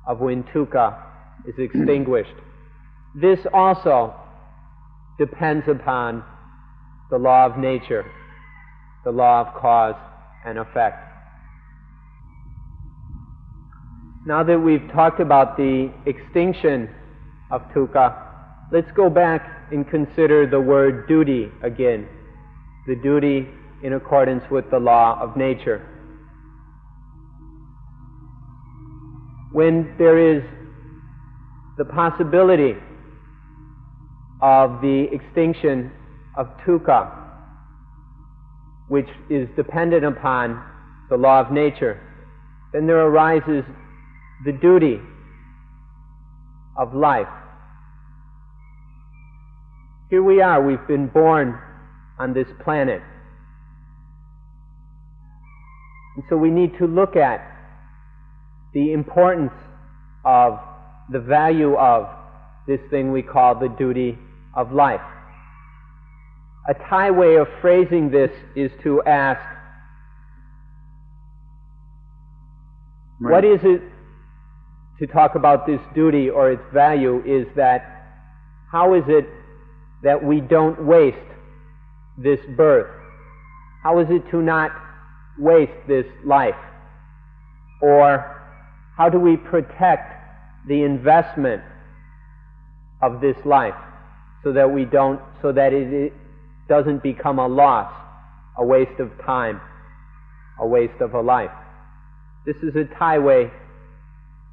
of 0.07 0.19
when 0.19 0.43
dukkha 0.43 0.97
is 1.45 1.55
extinguished. 1.57 2.33
This 3.17 3.39
also 3.53 4.13
depends 5.17 5.65
upon 5.69 6.21
the 7.09 7.17
law 7.17 7.45
of 7.45 7.57
nature, 7.57 8.03
the 9.05 9.11
law 9.11 9.39
of 9.39 9.53
cause 9.61 9.95
and 10.45 10.57
effect. 10.57 10.97
Now 14.25 14.43
that 14.43 14.59
we've 14.59 14.85
talked 14.91 15.21
about 15.21 15.55
the 15.55 15.91
extinction 16.05 16.89
of 17.51 17.61
dukkha, 17.73 18.24
let's 18.71 18.91
go 18.91 19.09
back 19.09 19.69
and 19.71 19.87
consider 19.89 20.47
the 20.47 20.59
word 20.59 21.07
duty 21.07 21.51
again. 21.61 22.07
The 22.87 22.95
duty 22.95 23.47
in 23.83 23.93
accordance 23.93 24.43
with 24.49 24.69
the 24.71 24.79
law 24.79 25.19
of 25.21 25.37
nature. 25.37 25.85
When 29.51 29.95
there 29.97 30.17
is 30.17 30.43
the 31.77 31.85
possibility 31.85 32.75
of 34.41 34.81
the 34.81 35.07
extinction 35.11 35.91
of 36.37 36.47
dukkha, 36.65 37.11
which 38.87 39.07
is 39.29 39.47
dependent 39.55 40.05
upon 40.05 40.61
the 41.09 41.17
law 41.17 41.39
of 41.39 41.51
nature, 41.51 41.99
then 42.73 42.87
there 42.87 42.99
arises 42.99 43.63
the 44.45 44.51
duty 44.51 44.99
of 46.77 46.93
life. 46.93 47.27
Here 50.15 50.23
we 50.23 50.39
are, 50.39 50.65
we've 50.65 50.87
been 50.87 51.07
born 51.07 51.59
on 52.17 52.33
this 52.33 52.47
planet. 52.63 53.01
And 56.15 56.23
so 56.29 56.37
we 56.37 56.49
need 56.49 56.77
to 56.77 56.87
look 56.87 57.17
at 57.17 57.45
the 58.73 58.93
importance 58.93 59.51
of 60.23 60.57
the 61.11 61.19
value 61.19 61.75
of 61.75 62.07
this 62.65 62.79
thing 62.89 63.11
we 63.11 63.23
call 63.23 63.59
the 63.59 63.67
duty 63.67 64.17
of 64.55 64.71
life. 64.71 65.01
A 66.69 66.73
Thai 66.89 67.11
way 67.11 67.35
of 67.35 67.49
phrasing 67.59 68.09
this 68.09 68.31
is 68.55 68.71
to 68.83 69.03
ask, 69.03 69.41
right. 73.19 73.33
what 73.33 73.43
is 73.43 73.59
it 73.65 73.81
to 74.99 75.07
talk 75.07 75.35
about 75.35 75.67
this 75.67 75.81
duty 75.93 76.29
or 76.29 76.53
its 76.53 76.63
value 76.73 77.21
is 77.25 77.45
that 77.57 78.07
how 78.71 78.93
is 78.93 79.03
it 79.09 79.27
that 80.03 80.23
we 80.23 80.41
don't 80.41 80.85
waste 80.85 81.17
this 82.17 82.39
birth? 82.55 82.89
How 83.83 83.99
is 83.99 84.07
it 84.09 84.29
to 84.31 84.41
not 84.41 84.71
waste 85.37 85.87
this 85.87 86.05
life? 86.23 86.55
Or 87.81 88.41
how 88.97 89.09
do 89.09 89.19
we 89.19 89.37
protect 89.37 90.11
the 90.67 90.83
investment 90.83 91.61
of 93.01 93.21
this 93.21 93.35
life 93.45 93.75
so 94.43 94.53
that 94.53 94.71
we 94.71 94.85
don't, 94.85 95.19
so 95.41 95.51
that 95.51 95.73
it 95.73 96.13
doesn't 96.67 97.03
become 97.03 97.39
a 97.39 97.47
loss, 97.47 97.91
a 98.57 98.65
waste 98.65 98.99
of 98.99 99.11
time, 99.25 99.59
a 100.59 100.65
waste 100.65 101.01
of 101.01 101.13
a 101.13 101.21
life? 101.21 101.51
This 102.45 102.55
is 102.57 102.75
a 102.75 102.85
Thai 102.97 103.19
way 103.19 103.51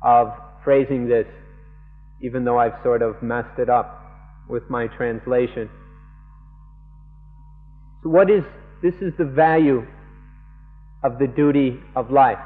of 0.02 0.32
phrasing 0.64 1.08
this, 1.08 1.26
even 2.20 2.44
though 2.44 2.58
I've 2.58 2.82
sort 2.82 3.02
of 3.02 3.22
messed 3.22 3.58
it 3.58 3.68
up 3.68 4.01
with 4.48 4.68
my 4.68 4.86
translation. 4.86 5.68
So, 8.02 8.08
what 8.08 8.30
is 8.30 8.44
this? 8.82 8.94
Is 9.00 9.12
the 9.16 9.24
value 9.24 9.86
of 11.02 11.18
the 11.18 11.26
duty 11.26 11.80
of 11.96 12.10
life. 12.10 12.38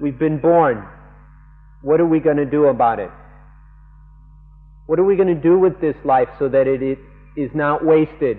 We've 0.00 0.18
been 0.18 0.40
born. 0.40 0.86
What 1.82 2.00
are 2.00 2.06
we 2.06 2.20
going 2.20 2.36
to 2.36 2.44
do 2.46 2.66
about 2.66 2.98
it? 2.98 3.10
What 4.86 4.98
are 4.98 5.04
we 5.04 5.14
going 5.14 5.28
to 5.28 5.40
do 5.40 5.58
with 5.58 5.80
this 5.80 5.94
life 6.04 6.28
so 6.38 6.48
that 6.48 6.66
it 6.66 6.98
is 7.36 7.50
not 7.54 7.84
wasted, 7.84 8.38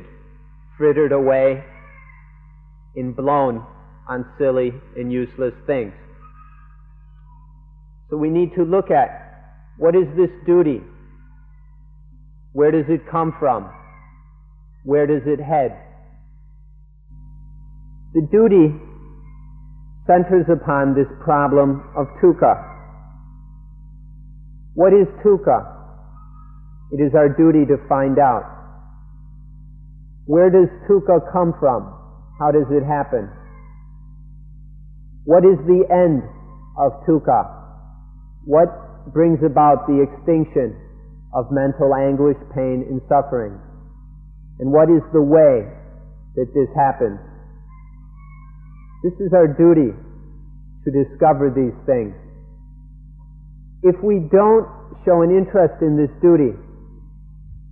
frittered 0.78 1.12
away, 1.12 1.64
and 2.96 3.16
blown 3.16 3.66
on 4.08 4.26
silly 4.38 4.74
and 4.98 5.12
useless 5.12 5.54
things? 5.66 5.94
So 8.10 8.18
we 8.18 8.30
need 8.30 8.54
to 8.56 8.64
look 8.64 8.92
at 8.92 9.20
what 9.78 9.96
is 9.96 10.08
this 10.18 10.30
duty? 10.46 10.82
Where 12.54 12.72
does 12.72 12.86
it 12.90 13.02
come 13.10 13.34
from? 13.40 13.72
Where 14.84 15.08
does 15.08 15.24
it 15.26 15.40
head? 15.40 15.78
The 18.14 18.28
duty 18.30 18.76
centers 20.06 20.46
upon 20.52 20.96
this 20.96 21.08
problem 21.24 21.84
of 21.96 22.08
dukkha. 22.22 22.60
What 24.74 24.92
is 24.92 25.08
dukkha? 25.24 25.64
It 26.92 27.00
is 27.00 27.16
our 27.16 27.30
duty 27.30 27.66
to 27.68 27.78
find 27.88 28.20
out. 28.20 28.44
Where 30.26 30.50
does 30.50 30.68
dukkha 30.90 31.32
come 31.32 31.54
from? 31.60 31.88
How 32.40 32.52
does 32.52 32.68
it 32.70 32.84
happen? 32.84 33.30
What 35.24 35.46
is 35.46 35.58
the 35.68 35.86
end 35.88 36.24
of 36.78 36.92
dukkha? 37.08 37.48
What 38.44 39.14
brings 39.14 39.40
about 39.46 39.88
the 39.88 40.04
extinction 40.04 40.76
of 41.34 41.52
mental 41.52 41.96
anguish, 41.96 42.38
pain, 42.54 42.86
and 42.90 43.02
suffering? 43.08 43.60
And 44.60 44.72
what 44.72 44.90
is 44.90 45.02
the 45.14 45.22
way 45.22 45.66
that 46.36 46.54
this 46.54 46.70
happens? 46.76 47.20
This 49.04 49.14
is 49.20 49.34
our 49.34 49.48
duty 49.48 49.96
to 50.86 50.90
discover 50.92 51.50
these 51.50 51.74
things. 51.86 52.14
If 53.82 53.98
we 54.04 54.30
don't 54.30 54.68
show 55.06 55.22
an 55.22 55.32
interest 55.34 55.82
in 55.82 55.98
this 55.98 56.12
duty, 56.22 56.54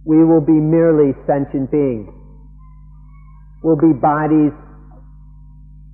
we 0.06 0.24
will 0.26 0.42
be 0.42 0.58
merely 0.58 1.14
sentient 1.28 1.70
beings. 1.70 2.10
We'll 3.62 3.78
be 3.78 3.94
bodies 3.94 4.56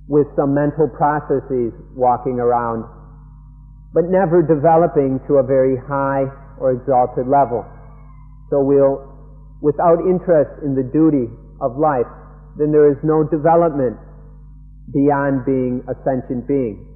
with 0.08 0.28
some 0.36 0.54
mental 0.54 0.88
processes 0.88 1.74
walking 1.92 2.38
around, 2.38 2.86
but 3.92 4.04
never 4.08 4.40
developing 4.40 5.20
to 5.26 5.36
a 5.36 5.42
very 5.42 5.76
high 5.76 6.30
or 6.60 6.72
exalted 6.72 7.26
level. 7.28 7.64
So 8.50 8.62
we'll, 8.62 9.02
without 9.60 10.00
interest 10.06 10.62
in 10.64 10.74
the 10.74 10.84
duty 10.84 11.28
of 11.60 11.76
life, 11.76 12.08
then 12.58 12.72
there 12.72 12.90
is 12.90 12.96
no 13.02 13.24
development 13.24 13.96
beyond 14.92 15.44
being 15.44 15.82
a 15.88 15.94
sentient 16.04 16.46
being. 16.46 16.86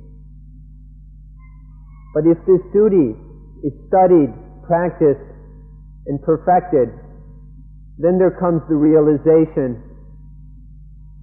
But 2.14 2.26
if 2.26 2.38
this 2.46 2.62
duty 2.72 3.14
is 3.62 3.72
studied, 3.88 4.32
practiced, 4.66 5.22
and 6.06 6.20
perfected, 6.22 6.88
then 7.98 8.18
there 8.18 8.32
comes 8.40 8.62
the 8.68 8.74
realization 8.74 9.82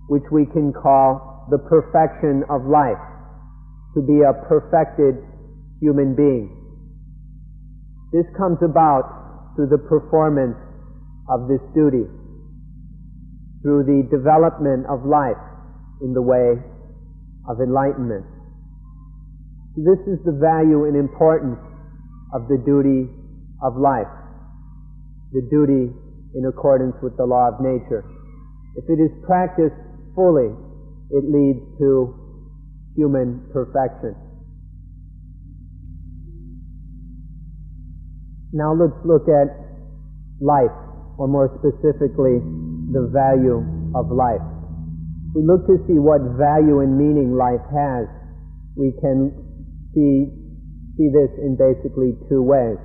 which 0.10 0.24
we 0.32 0.46
can 0.46 0.72
call 0.72 1.48
the 1.50 1.58
perfection 1.58 2.44
of 2.50 2.66
life, 2.66 3.02
to 3.96 4.02
be 4.02 4.22
a 4.22 4.34
perfected 4.48 5.16
human 5.82 6.16
being. 6.16 6.57
This 8.18 8.26
comes 8.34 8.58
about 8.66 9.54
through 9.54 9.70
the 9.70 9.78
performance 9.78 10.58
of 11.30 11.46
this 11.46 11.62
duty, 11.78 12.10
through 13.62 13.86
the 13.86 14.10
development 14.10 14.90
of 14.90 15.06
life 15.06 15.38
in 16.02 16.18
the 16.18 16.22
way 16.26 16.58
of 17.46 17.62
enlightenment. 17.62 18.26
This 19.78 20.02
is 20.10 20.18
the 20.26 20.34
value 20.34 20.90
and 20.90 20.98
importance 20.98 21.62
of 22.34 22.50
the 22.50 22.58
duty 22.58 23.06
of 23.62 23.78
life, 23.78 24.10
the 25.30 25.46
duty 25.54 25.94
in 26.34 26.44
accordance 26.50 26.98
with 27.04 27.14
the 27.18 27.26
law 27.26 27.54
of 27.54 27.62
nature. 27.62 28.02
If 28.82 28.90
it 28.90 28.98
is 28.98 29.14
practiced 29.30 29.78
fully, 30.16 30.58
it 31.14 31.22
leads 31.22 31.62
to 31.78 32.18
human 32.96 33.46
perfection. 33.54 34.27
Now 38.58 38.74
let's 38.74 38.98
look 39.06 39.30
at 39.30 39.54
life, 40.42 40.74
or 41.22 41.30
more 41.30 41.54
specifically, 41.62 42.42
the 42.90 43.06
value 43.14 43.62
of 43.94 44.10
life. 44.10 44.42
We 45.38 45.46
look 45.46 45.70
to 45.70 45.78
see 45.86 46.02
what 46.02 46.26
value 46.42 46.82
and 46.82 46.98
meaning 46.98 47.38
life 47.38 47.62
has. 47.70 48.10
We 48.74 48.98
can 48.98 49.30
see, 49.94 50.34
see 50.98 51.08
this 51.14 51.30
in 51.38 51.54
basically 51.54 52.18
two 52.34 52.42
ways. 52.42 52.82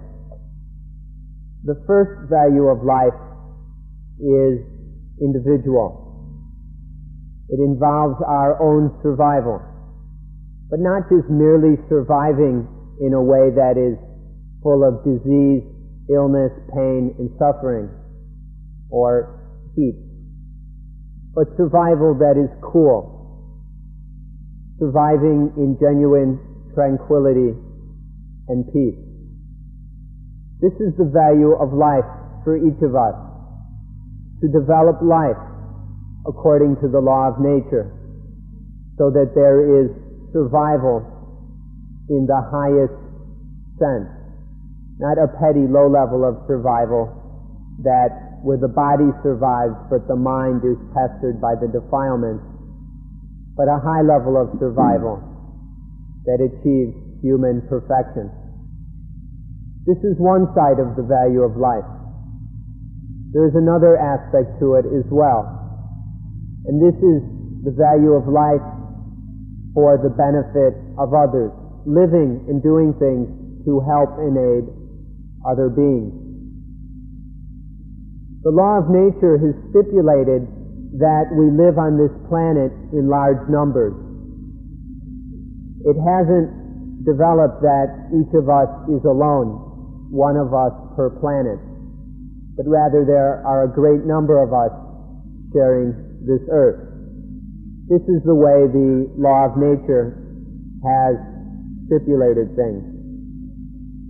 The 1.64 1.80
first 1.88 2.28
value 2.28 2.68
of 2.68 2.84
life 2.84 3.16
is 4.20 4.60
individual. 5.24 6.04
It 7.48 7.64
involves 7.64 8.20
our 8.28 8.60
own 8.60 8.92
survival, 9.00 9.56
but 10.68 10.80
not 10.84 11.08
just 11.08 11.32
merely 11.32 11.80
surviving 11.88 12.68
in 13.00 13.14
a 13.16 13.22
way 13.22 13.48
that 13.56 13.80
is 13.80 13.96
full 14.62 14.86
of 14.86 15.04
disease, 15.04 15.62
illness, 16.08 16.52
pain, 16.72 17.14
and 17.18 17.30
suffering, 17.38 17.90
or 18.90 19.40
heat, 19.74 19.96
but 21.34 21.48
survival 21.56 22.14
that 22.18 22.36
is 22.38 22.50
cool, 22.62 23.18
surviving 24.78 25.52
in 25.56 25.76
genuine 25.80 26.38
tranquility 26.74 27.54
and 28.48 28.64
peace. 28.72 28.98
This 30.60 30.74
is 30.78 30.94
the 30.96 31.10
value 31.10 31.52
of 31.58 31.72
life 31.72 32.06
for 32.44 32.56
each 32.56 32.78
of 32.82 32.94
us 32.94 33.18
to 34.42 34.48
develop 34.48 35.02
life 35.02 35.38
according 36.26 36.76
to 36.82 36.88
the 36.88 37.00
law 37.00 37.28
of 37.28 37.40
nature 37.40 37.90
so 38.98 39.10
that 39.10 39.32
there 39.34 39.82
is 39.82 39.90
survival 40.32 41.02
in 42.08 42.26
the 42.26 42.38
highest 42.38 42.94
sense. 43.78 44.21
Not 44.98 45.16
a 45.16 45.28
petty 45.40 45.64
low 45.64 45.88
level 45.88 46.24
of 46.24 46.44
survival 46.46 47.22
that 47.80 48.42
where 48.42 48.58
the 48.58 48.68
body 48.68 49.08
survives 49.22 49.78
but 49.88 50.06
the 50.10 50.18
mind 50.18 50.66
is 50.66 50.76
pestered 50.92 51.40
by 51.40 51.54
the 51.54 51.70
defilements, 51.70 52.42
but 53.56 53.70
a 53.70 53.78
high 53.78 54.02
level 54.02 54.36
of 54.36 54.50
survival 54.58 55.22
that 56.26 56.42
achieves 56.42 56.94
human 57.22 57.62
perfection. 57.70 58.30
This 59.86 59.98
is 60.02 60.18
one 60.18 60.50
side 60.54 60.78
of 60.78 60.94
the 60.94 61.02
value 61.02 61.42
of 61.42 61.56
life. 61.56 61.86
There 63.32 63.46
is 63.48 63.54
another 63.54 63.96
aspect 63.96 64.60
to 64.60 64.74
it 64.76 64.86
as 64.86 65.06
well. 65.10 65.46
And 66.66 66.78
this 66.78 66.94
is 67.00 67.20
the 67.64 67.74
value 67.74 68.12
of 68.12 68.28
life 68.28 68.62
for 69.74 69.98
the 69.98 70.10
benefit 70.10 70.78
of 70.98 71.14
others, 71.14 71.50
living 71.86 72.44
and 72.46 72.62
doing 72.62 72.94
things 72.98 73.26
to 73.64 73.80
help 73.86 74.18
and 74.18 74.36
aid 74.36 74.81
other 75.48 75.68
beings. 75.68 76.12
The 78.42 78.50
law 78.50 78.82
of 78.82 78.90
nature 78.90 79.38
has 79.38 79.54
stipulated 79.70 80.46
that 80.98 81.30
we 81.32 81.48
live 81.50 81.78
on 81.78 81.96
this 81.96 82.12
planet 82.28 82.74
in 82.92 83.08
large 83.08 83.42
numbers. 83.48 83.94
It 85.86 85.98
hasn't 85.98 87.06
developed 87.06 87.62
that 87.62 88.12
each 88.14 88.32
of 88.34 88.50
us 88.50 88.70
is 88.90 89.02
alone, 89.04 90.10
one 90.10 90.36
of 90.36 90.54
us 90.54 90.74
per 90.94 91.10
planet 91.18 91.58
but 92.56 92.68
rather 92.68 93.04
there 93.04 93.40
are 93.46 93.64
a 93.64 93.70
great 93.72 94.04
number 94.04 94.42
of 94.42 94.52
us 94.52 94.72
sharing 95.52 95.96
this 96.24 96.40
earth. 96.50 96.80
This 97.88 98.02
is 98.08 98.20
the 98.24 98.36
way 98.36 98.68
the 98.68 99.08
law 99.16 99.48
of 99.48 99.56
nature 99.56 100.20
has 100.84 101.16
stipulated 101.88 102.54
things. 102.56 102.91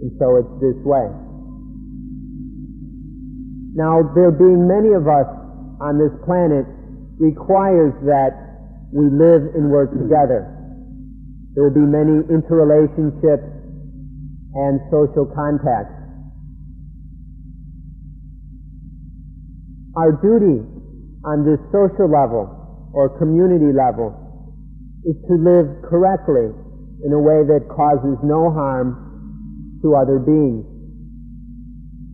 And 0.03 0.11
so 0.19 0.43
it's 0.43 0.55
this 0.59 0.79
way. 0.83 1.07
Now, 3.79 4.03
there 4.19 4.35
being 4.35 4.67
many 4.67 4.93
of 4.93 5.07
us 5.07 5.31
on 5.81 5.97
this 5.97 6.13
planet 6.27 6.67
requires 7.23 7.95
that 8.05 8.35
we 8.93 9.07
live 9.07 9.55
and 9.55 9.71
work 9.71 9.95
together. 9.95 10.51
There 11.55 11.65
will 11.65 11.79
be 11.79 11.87
many 11.87 12.21
interrelationships 12.29 13.47
and 14.55 14.81
social 14.91 15.25
contacts. 15.31 15.95
Our 19.97 20.13
duty 20.19 20.67
on 21.25 21.45
this 21.47 21.61
social 21.71 22.11
level 22.11 22.91
or 22.93 23.17
community 23.19 23.73
level 23.73 24.19
is 25.05 25.17
to 25.29 25.35
live 25.39 25.83
correctly 25.89 26.51
in 27.05 27.13
a 27.13 27.19
way 27.19 27.45
that 27.47 27.69
causes 27.71 28.19
no 28.23 28.51
harm 28.51 29.12
to 29.83 29.95
other 29.95 30.19
beings. 30.19 30.65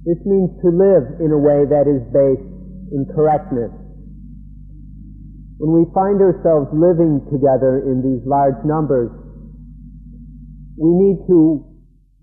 This 0.05 0.19
means 0.25 0.51
to 0.65 0.73
live 0.73 1.21
in 1.21 1.33
a 1.33 1.41
way 1.41 1.69
that 1.69 1.85
is 1.85 2.01
based 2.13 2.49
in 2.93 3.05
correctness. 3.13 3.71
When 5.59 5.75
we 5.75 5.85
find 5.93 6.23
ourselves 6.23 6.71
living 6.73 7.21
together 7.29 7.85
in 7.85 8.01
these 8.01 8.25
large 8.25 8.57
numbers, 8.65 9.11
we 10.79 10.91
need 10.95 11.19
to 11.27 11.67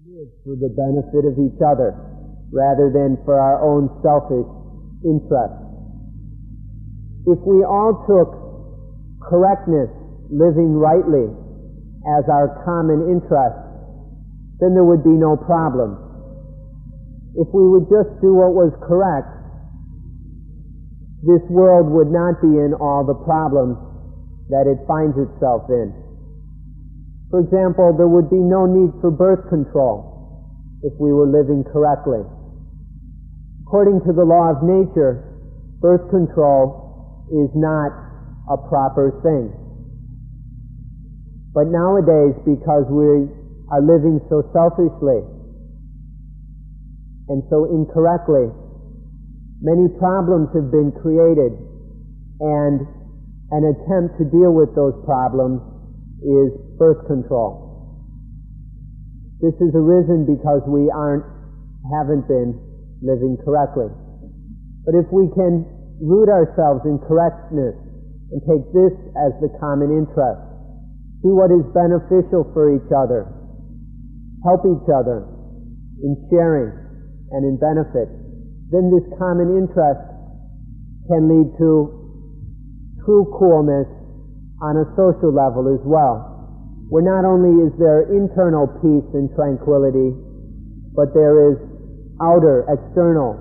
live 0.08 0.32
for 0.48 0.56
the 0.56 0.72
benefit 0.72 1.28
of 1.28 1.36
each 1.36 1.60
other 1.60 1.94
rather 2.56 2.90
than 2.90 3.20
for 3.26 3.36
our 3.36 3.60
own 3.60 3.92
selfish 4.00 4.48
interest. 5.04 5.60
If 7.28 7.44
we 7.44 7.66
all 7.68 8.06
took 8.08 8.32
correctness, 9.20 9.92
living 10.32 10.74
rightly, 10.74 11.28
as 12.18 12.24
our 12.30 12.64
common 12.64 13.10
interest, 13.12 13.65
then 14.60 14.74
there 14.74 14.84
would 14.84 15.04
be 15.04 15.16
no 15.16 15.36
problem. 15.36 16.00
If 17.36 17.48
we 17.52 17.68
would 17.68 17.92
just 17.92 18.16
do 18.24 18.34
what 18.34 18.56
was 18.56 18.72
correct, 18.80 19.28
this 21.26 21.44
world 21.50 21.92
would 21.92 22.14
not 22.14 22.40
be 22.40 22.56
in 22.56 22.72
all 22.78 23.04
the 23.04 23.18
problems 23.26 23.76
that 24.54 24.70
it 24.70 24.80
finds 24.88 25.18
itself 25.18 25.68
in. 25.68 25.92
For 27.34 27.42
example, 27.42 27.92
there 27.98 28.08
would 28.08 28.30
be 28.30 28.40
no 28.40 28.70
need 28.70 28.94
for 29.02 29.12
birth 29.12 29.50
control 29.50 30.16
if 30.84 30.94
we 31.00 31.12
were 31.12 31.28
living 31.28 31.66
correctly. 31.66 32.22
According 33.66 34.06
to 34.06 34.14
the 34.14 34.24
law 34.24 34.54
of 34.54 34.62
nature, 34.62 35.36
birth 35.82 36.08
control 36.14 37.28
is 37.34 37.50
not 37.58 37.92
a 38.48 38.58
proper 38.70 39.20
thing. 39.26 39.50
But 41.52 41.74
nowadays, 41.74 42.38
because 42.46 42.86
we 42.88 43.26
are 43.72 43.82
living 43.82 44.22
so 44.30 44.46
selfishly 44.54 45.26
and 47.28 47.42
so 47.50 47.66
incorrectly, 47.66 48.54
many 49.62 49.90
problems 49.98 50.50
have 50.54 50.70
been 50.70 50.94
created 51.02 51.58
and 52.40 52.86
an 53.52 53.64
attempt 53.66 54.18
to 54.18 54.26
deal 54.30 54.54
with 54.54 54.74
those 54.76 54.94
problems 55.06 55.62
is 56.22 56.54
birth 56.78 57.06
control. 57.08 57.66
This 59.42 59.54
has 59.62 59.74
arisen 59.74 60.26
because 60.26 60.62
we 60.68 60.90
aren't, 60.90 61.26
haven't 61.94 62.28
been 62.28 62.58
living 63.02 63.38
correctly. 63.44 63.90
But 64.86 64.96
if 64.96 65.06
we 65.12 65.30
can 65.34 65.66
root 66.02 66.30
ourselves 66.30 66.86
in 66.86 67.00
correctness 67.06 67.74
and 68.32 68.42
take 68.46 68.66
this 68.74 68.94
as 69.18 69.34
the 69.42 69.50
common 69.60 69.94
interest, 69.94 70.42
do 71.22 71.34
what 71.34 71.50
is 71.50 71.66
beneficial 71.74 72.46
for 72.54 72.74
each 72.74 72.90
other, 72.94 73.26
help 74.46 74.62
each 74.70 74.88
other 74.94 75.26
in 76.06 76.14
sharing 76.30 76.70
and 77.34 77.42
in 77.42 77.58
benefit, 77.58 78.08
then 78.70 78.94
this 78.94 79.04
common 79.18 79.58
interest 79.58 80.06
can 81.10 81.26
lead 81.26 81.50
to 81.58 81.90
true 83.02 83.26
coolness 83.38 83.90
on 84.62 84.78
a 84.78 84.86
social 84.94 85.34
level 85.34 85.66
as 85.74 85.82
well, 85.82 86.30
where 86.94 87.02
not 87.02 87.26
only 87.26 87.66
is 87.66 87.74
there 87.82 88.06
internal 88.14 88.70
peace 88.86 89.10
and 89.18 89.34
tranquility, 89.34 90.14
but 90.94 91.12
there 91.18 91.52
is 91.52 91.58
outer, 92.22 92.64
external, 92.70 93.34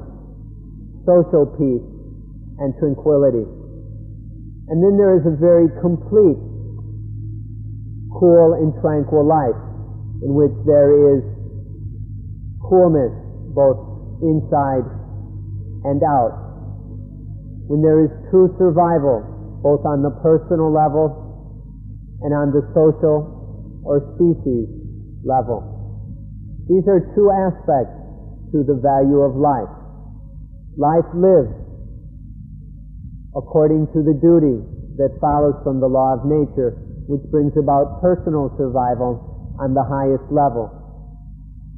social 1.04 1.44
peace 1.60 1.84
and 2.58 2.72
tranquility. 2.80 3.44
And 4.72 4.80
then 4.80 4.96
there 4.96 5.20
is 5.20 5.24
a 5.28 5.36
very 5.36 5.68
complete, 5.84 6.40
cool 8.16 8.56
and 8.56 8.72
tranquil 8.80 9.28
life 9.28 9.73
in 10.24 10.32
which 10.32 10.56
there 10.64 11.16
is 11.16 11.22
coolness 12.64 13.12
both 13.52 13.76
inside 14.24 14.88
and 15.84 16.00
out. 16.02 16.32
When 17.68 17.84
there 17.84 18.04
is 18.04 18.10
true 18.32 18.48
survival, 18.56 19.60
both 19.62 19.84
on 19.84 20.00
the 20.00 20.12
personal 20.24 20.72
level 20.72 21.20
and 22.24 22.32
on 22.32 22.52
the 22.52 22.64
social 22.72 23.28
or 23.84 24.00
species 24.16 24.68
level. 25.24 25.60
These 26.68 26.88
are 26.88 27.04
two 27.12 27.28
aspects 27.28 27.92
to 28.52 28.64
the 28.64 28.80
value 28.80 29.20
of 29.20 29.36
life. 29.36 29.68
Life 30.80 31.08
lived 31.12 31.52
according 33.36 33.92
to 33.92 34.00
the 34.00 34.16
duty 34.16 34.64
that 34.96 35.12
follows 35.20 35.58
from 35.64 35.80
the 35.80 35.88
law 35.88 36.16
of 36.16 36.24
nature, 36.24 36.80
which 37.10 37.22
brings 37.30 37.52
about 37.60 38.00
personal 38.00 38.54
survival 38.56 39.33
on 39.60 39.74
the 39.74 39.84
highest 39.84 40.24
level. 40.30 40.70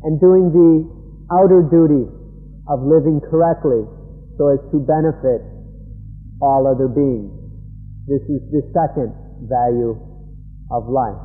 And 0.02 0.20
doing 0.20 0.52
the 0.52 0.86
outer 1.32 1.62
duty 1.62 2.08
of 2.68 2.82
living 2.82 3.20
correctly 3.20 3.84
so 4.38 4.48
as 4.52 4.60
to 4.70 4.78
benefit 4.78 5.42
all 6.40 6.66
other 6.66 6.88
beings. 6.88 7.32
This 8.06 8.22
is 8.28 8.42
the 8.52 8.62
second 8.72 9.14
value 9.48 9.98
of 10.70 10.88
life. 10.88 11.22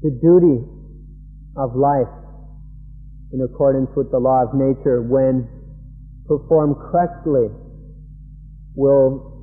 The 0.00 0.14
duty 0.22 0.64
of 1.56 1.74
life 1.74 2.08
in 3.32 3.42
accordance 3.42 3.90
with 3.96 4.10
the 4.10 4.18
law 4.18 4.44
of 4.44 4.54
nature 4.54 5.02
when 5.02 5.48
performed 6.26 6.76
correctly 6.76 7.48
will, 8.74 9.37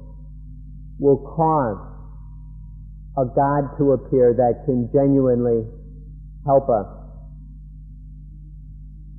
will 1.00 1.18
cause 1.36 1.78
a 3.18 3.26
God 3.26 3.78
to 3.78 3.94
appear 3.94 4.34
that 4.36 4.66
can 4.66 4.90
genuinely 4.94 5.64
help 6.46 6.70
us. 6.70 6.86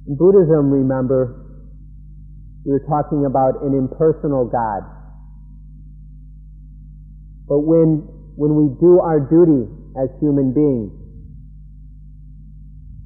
In 0.06 0.16
Buddhism, 0.16 0.70
remember, 0.70 1.46
we 2.64 2.72
were 2.72 2.84
talking 2.88 3.26
about 3.26 3.62
an 3.62 3.74
impersonal 3.74 4.44
God. 4.46 4.82
But 7.48 7.60
when, 7.60 8.06
when 8.36 8.54
we 8.54 8.74
do 8.80 9.00
our 9.00 9.20
duty 9.20 9.70
as 9.96 10.10
human 10.20 10.52
beings, 10.52 10.92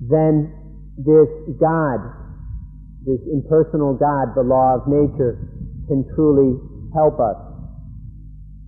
then 0.01 0.53
this 0.97 1.29
God, 1.61 2.01
this 3.05 3.21
impersonal 3.33 3.95
God, 3.95 4.35
the 4.35 4.43
law 4.43 4.77
of 4.77 4.89
nature, 4.89 5.39
can 5.89 6.05
truly 6.15 6.57
help 6.95 7.21
us. 7.21 7.50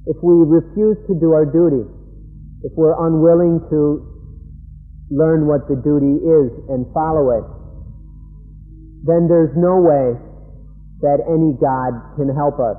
If 0.06 0.16
we 0.22 0.34
refuse 0.34 0.98
to 1.06 1.14
do 1.14 1.32
our 1.32 1.46
duty, 1.46 1.86
if 2.62 2.72
we're 2.74 2.98
unwilling 2.98 3.62
to 3.70 4.02
learn 5.10 5.46
what 5.46 5.68
the 5.68 5.76
duty 5.76 6.18
is 6.22 6.50
and 6.70 6.86
follow 6.94 7.30
it, 7.38 7.46
then 9.04 9.26
there's 9.26 9.54
no 9.58 9.78
way 9.82 10.14
that 11.02 11.18
any 11.26 11.54
God 11.58 11.92
can 12.14 12.30
help 12.34 12.58
us. 12.62 12.78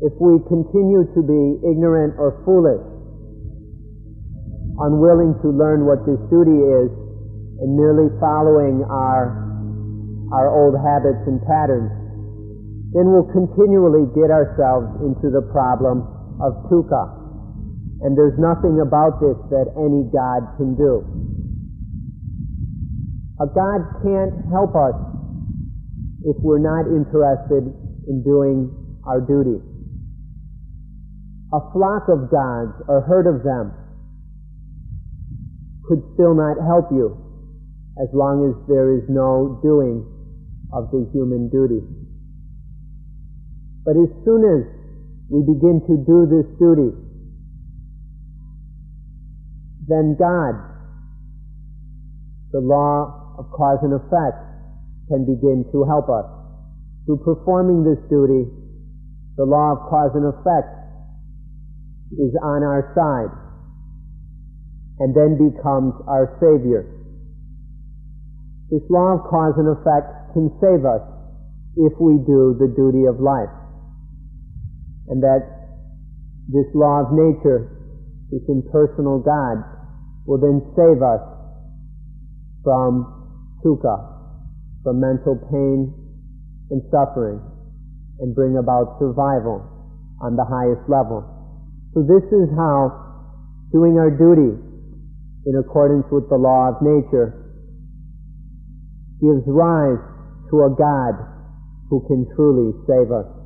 If 0.00 0.12
we 0.20 0.40
continue 0.48 1.08
to 1.16 1.20
be 1.24 1.64
ignorant 1.64 2.20
or 2.20 2.44
foolish, 2.44 2.84
unwilling 4.76 5.40
to 5.40 5.48
learn 5.48 5.88
what 5.88 6.04
this 6.04 6.20
duty 6.28 6.60
is, 6.60 6.92
and 7.64 7.76
merely 7.76 8.12
following 8.20 8.84
our, 8.90 9.32
our 10.32 10.48
old 10.52 10.76
habits 10.76 11.24
and 11.24 11.40
patterns, 11.48 12.03
then 12.94 13.10
we'll 13.10 13.26
continually 13.34 14.06
get 14.14 14.30
ourselves 14.30 14.86
into 15.02 15.26
the 15.28 15.42
problem 15.50 16.06
of 16.38 16.54
dukkha. 16.70 17.22
And 18.06 18.14
there's 18.14 18.38
nothing 18.38 18.78
about 18.78 19.18
this 19.18 19.34
that 19.50 19.66
any 19.74 20.06
God 20.14 20.46
can 20.56 20.78
do. 20.78 21.02
A 23.42 23.46
God 23.50 23.82
can't 24.06 24.30
help 24.54 24.78
us 24.78 24.94
if 26.22 26.36
we're 26.40 26.62
not 26.62 26.86
interested 26.86 27.66
in 28.06 28.22
doing 28.22 28.70
our 29.06 29.20
duty. 29.20 29.58
A 31.52 31.60
flock 31.74 32.06
of 32.08 32.30
gods, 32.30 32.78
a 32.88 33.02
herd 33.02 33.26
of 33.26 33.42
them, 33.42 33.74
could 35.86 36.02
still 36.14 36.34
not 36.34 36.56
help 36.66 36.90
you 36.90 37.14
as 38.00 38.08
long 38.14 38.42
as 38.48 38.54
there 38.66 38.96
is 38.96 39.04
no 39.08 39.60
doing 39.62 40.02
of 40.72 40.90
the 40.90 41.08
human 41.12 41.50
duty. 41.50 41.82
But 43.84 43.96
as 44.00 44.08
soon 44.24 44.40
as 44.44 44.62
we 45.28 45.44
begin 45.44 45.84
to 45.84 45.94
do 46.08 46.24
this 46.24 46.48
duty, 46.56 46.96
then 49.86 50.16
God, 50.18 50.56
the 52.52 52.60
law 52.60 53.36
of 53.38 53.50
cause 53.52 53.78
and 53.82 53.92
effect, 53.92 54.40
can 55.08 55.28
begin 55.28 55.68
to 55.72 55.84
help 55.84 56.08
us. 56.08 56.24
Through 57.04 57.20
performing 57.24 57.84
this 57.84 58.00
duty, 58.08 58.48
the 59.36 59.44
law 59.44 59.72
of 59.76 59.90
cause 59.90 60.12
and 60.14 60.24
effect 60.24 60.72
is 62.16 62.32
on 62.40 62.62
our 62.62 62.92
side 62.96 63.32
and 65.00 65.14
then 65.14 65.36
becomes 65.36 65.92
our 66.06 66.38
Savior. 66.40 66.88
This 68.70 68.82
law 68.88 69.18
of 69.18 69.28
cause 69.28 69.54
and 69.58 69.68
effect 69.68 70.32
can 70.32 70.48
save 70.62 70.86
us 70.86 71.02
if 71.76 71.92
we 72.00 72.16
do 72.24 72.56
the 72.58 72.72
duty 72.72 73.04
of 73.04 73.20
life. 73.20 73.50
And 75.08 75.22
that 75.22 75.44
this 76.48 76.66
law 76.74 77.04
of 77.04 77.12
nature, 77.12 77.68
this 78.30 78.42
impersonal 78.48 79.20
God, 79.20 79.64
will 80.26 80.40
then 80.40 80.60
save 80.76 81.00
us 81.04 81.20
from 82.64 83.04
dukkha, 83.64 83.96
from 84.82 85.00
mental 85.00 85.36
pain 85.50 85.92
and 86.70 86.80
suffering 86.90 87.40
and 88.20 88.34
bring 88.34 88.56
about 88.56 88.96
survival 88.98 89.60
on 90.22 90.36
the 90.36 90.44
highest 90.44 90.88
level. 90.88 91.24
So 91.92 92.02
this 92.02 92.24
is 92.32 92.48
how 92.56 93.04
doing 93.72 93.98
our 93.98 94.10
duty 94.10 94.56
in 95.46 95.54
accordance 95.58 96.06
with 96.10 96.28
the 96.28 96.36
law 96.36 96.72
of 96.72 96.80
nature 96.80 97.44
gives 99.20 99.44
rise 99.46 100.00
to 100.50 100.64
a 100.64 100.70
God 100.72 101.14
who 101.90 102.00
can 102.08 102.26
truly 102.34 102.72
save 102.88 103.12
us. 103.12 103.43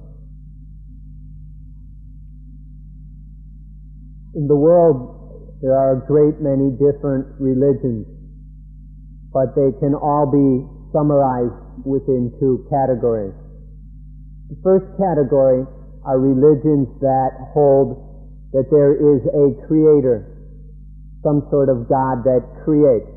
In 4.35 4.47
the 4.47 4.57
world, 4.57 5.59
there 5.63 5.77
are 5.77 5.97
a 5.97 6.07
great 6.07 6.41
many 6.41 6.71
different 6.77 7.27
religions, 7.41 8.07
but 9.33 9.57
they 9.57 9.73
can 9.81 9.95
all 9.95 10.29
be 10.29 10.69
summarized 10.93 11.85
within 11.85 12.33
two 12.39 12.67
categories. 12.69 13.35
The 14.49 14.57
first 14.63 14.87
category 15.01 15.65
are 16.05 16.19
religions 16.19 16.89
that 17.01 17.31
hold 17.53 18.05
that 18.53 18.69
there 18.71 18.97
is 18.97 19.21
a 19.33 19.67
creator, 19.67 20.25
some 21.23 21.49
sort 21.51 21.69
of 21.69 21.89
God 21.89 22.25
that 22.25 22.45
creates. 22.65 23.09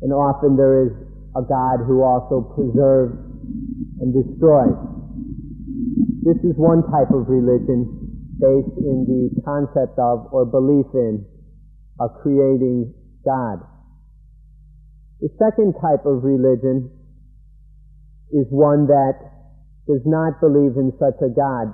And 0.00 0.12
often 0.12 0.56
there 0.56 0.88
is 0.88 0.92
a 1.36 1.42
God 1.42 1.84
who 1.84 2.02
also 2.02 2.40
preserves 2.56 3.16
and 4.00 4.12
destroys. 4.12 4.76
This 6.24 6.38
is 6.44 6.56
one 6.56 6.82
type 6.88 7.12
of 7.12 7.28
religion 7.28 8.01
based 8.42 8.74
in 8.82 9.06
the 9.06 9.30
concept 9.46 9.94
of 10.02 10.26
or 10.34 10.42
belief 10.44 10.90
in 10.94 11.24
a 12.02 12.08
creating 12.10 12.92
God. 13.24 13.62
The 15.20 15.30
second 15.38 15.78
type 15.78 16.02
of 16.04 16.26
religion 16.26 16.90
is 18.34 18.46
one 18.50 18.90
that 18.90 19.14
does 19.86 20.02
not 20.04 20.40
believe 20.40 20.74
in 20.74 20.90
such 20.98 21.22
a 21.22 21.30
God, 21.30 21.70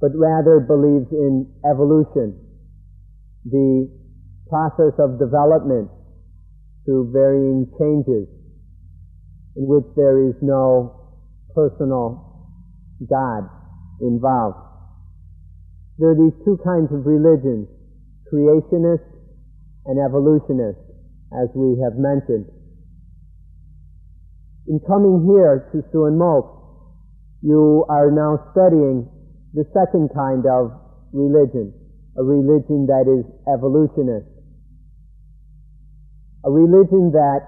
but 0.00 0.10
rather 0.18 0.58
believes 0.58 1.06
in 1.12 1.46
evolution, 1.62 2.34
the 3.46 3.86
process 4.48 4.98
of 4.98 5.20
development 5.22 5.88
through 6.84 7.12
varying 7.12 7.70
changes 7.78 8.26
in 9.54 9.66
which 9.70 9.86
there 9.94 10.18
is 10.26 10.34
no 10.42 11.14
personal 11.54 12.50
God 13.08 13.46
involved. 14.00 14.69
There 16.00 16.16
are 16.16 16.16
these 16.16 16.32
two 16.48 16.56
kinds 16.64 16.88
of 16.96 17.04
religions, 17.04 17.68
creationist 18.32 19.04
and 19.84 20.00
evolutionist 20.00 20.80
as 21.28 21.52
we 21.54 21.76
have 21.84 22.00
mentioned. 22.00 22.48
In 24.66 24.80
coming 24.88 25.28
here 25.28 25.68
to 25.72 25.84
Suan 25.92 26.16
Mokkh, 26.16 26.48
you 27.42 27.84
are 27.88 28.10
now 28.10 28.40
studying 28.52 29.12
the 29.52 29.68
second 29.76 30.08
kind 30.16 30.48
of 30.48 30.72
religion, 31.12 31.74
a 32.16 32.24
religion 32.24 32.86
that 32.88 33.04
is 33.04 33.28
evolutionist. 33.52 34.26
A 36.46 36.50
religion 36.50 37.12
that 37.12 37.44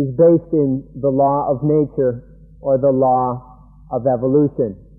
is 0.00 0.08
based 0.16 0.48
in 0.52 0.88
the 0.96 1.10
law 1.10 1.52
of 1.52 1.60
nature 1.62 2.24
or 2.60 2.78
the 2.78 2.90
law 2.90 3.36
of 3.92 4.06
evolution. 4.06 4.89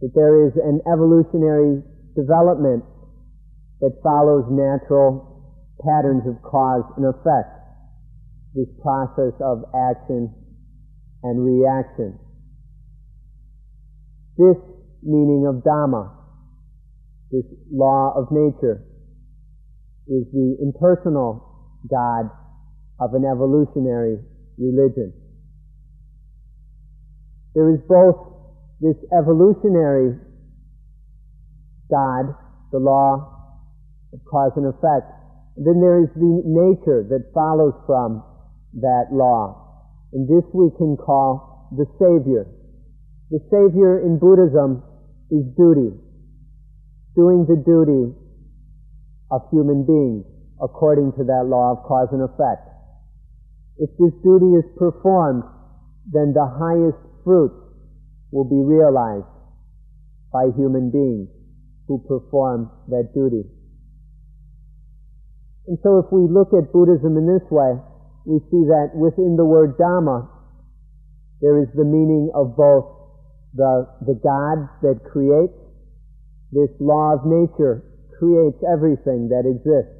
That 0.00 0.12
there 0.14 0.46
is 0.46 0.52
an 0.56 0.80
evolutionary 0.86 1.82
development 2.14 2.84
that 3.80 3.98
follows 4.02 4.44
natural 4.50 5.28
patterns 5.84 6.22
of 6.26 6.42
cause 6.42 6.84
and 6.96 7.06
effect. 7.06 7.54
This 8.54 8.68
process 8.82 9.34
of 9.40 9.64
action 9.74 10.34
and 11.22 11.44
reaction. 11.44 12.18
This 14.36 14.56
meaning 15.02 15.46
of 15.46 15.62
Dhamma, 15.62 16.10
this 17.30 17.44
law 17.70 18.14
of 18.16 18.28
nature, 18.30 18.84
is 20.06 20.24
the 20.32 20.56
impersonal 20.62 21.44
God 21.90 22.30
of 23.00 23.14
an 23.14 23.24
evolutionary 23.24 24.18
religion. 24.58 25.12
There 27.54 27.70
is 27.74 27.80
both 27.88 28.37
this 28.80 28.96
evolutionary 29.10 30.14
God, 31.90 32.34
the 32.70 32.78
law 32.78 33.34
of 34.12 34.20
cause 34.30 34.52
and 34.56 34.66
effect, 34.66 35.10
then 35.56 35.80
there 35.80 36.02
is 36.02 36.10
the 36.14 36.42
nature 36.46 37.02
that 37.10 37.32
follows 37.34 37.74
from 37.86 38.22
that 38.80 39.10
law. 39.10 39.82
And 40.12 40.28
this 40.28 40.44
we 40.54 40.70
can 40.78 40.96
call 40.96 41.68
the 41.76 41.86
Savior. 41.98 42.46
The 43.30 43.40
Savior 43.50 44.00
in 44.00 44.18
Buddhism 44.18 44.82
is 45.30 45.44
duty, 45.56 45.92
doing 47.16 47.44
the 47.44 47.58
duty 47.60 48.14
of 49.30 49.42
human 49.50 49.84
beings 49.84 50.24
according 50.62 51.12
to 51.12 51.24
that 51.24 51.44
law 51.46 51.72
of 51.72 51.84
cause 51.84 52.08
and 52.12 52.22
effect. 52.22 52.64
If 53.78 53.90
this 53.98 54.14
duty 54.22 54.54
is 54.58 54.64
performed, 54.78 55.44
then 56.10 56.32
the 56.32 56.46
highest 56.46 56.98
fruits 57.24 57.67
will 58.30 58.44
be 58.44 58.60
realized 58.60 59.26
by 60.32 60.44
human 60.56 60.90
beings 60.90 61.28
who 61.86 61.98
perform 62.04 62.70
that 62.88 63.12
duty. 63.14 63.44
And 65.66 65.78
so 65.82 65.98
if 65.98 66.06
we 66.12 66.28
look 66.28 66.52
at 66.52 66.72
Buddhism 66.72 67.16
in 67.16 67.26
this 67.26 67.44
way, 67.50 67.76
we 68.24 68.40
see 68.52 68.64
that 68.68 68.92
within 68.94 69.36
the 69.36 69.44
word 69.44 69.76
Dhamma, 69.78 70.28
there 71.40 71.60
is 71.60 71.68
the 71.74 71.84
meaning 71.84 72.30
of 72.34 72.56
both 72.56 72.84
the, 73.54 73.88
the 74.04 74.16
God 74.20 74.68
that 74.82 75.00
creates, 75.04 75.56
this 76.52 76.68
law 76.80 77.14
of 77.14 77.24
nature 77.24 77.84
creates 78.18 78.58
everything 78.64 79.28
that 79.28 79.48
exists. 79.48 79.96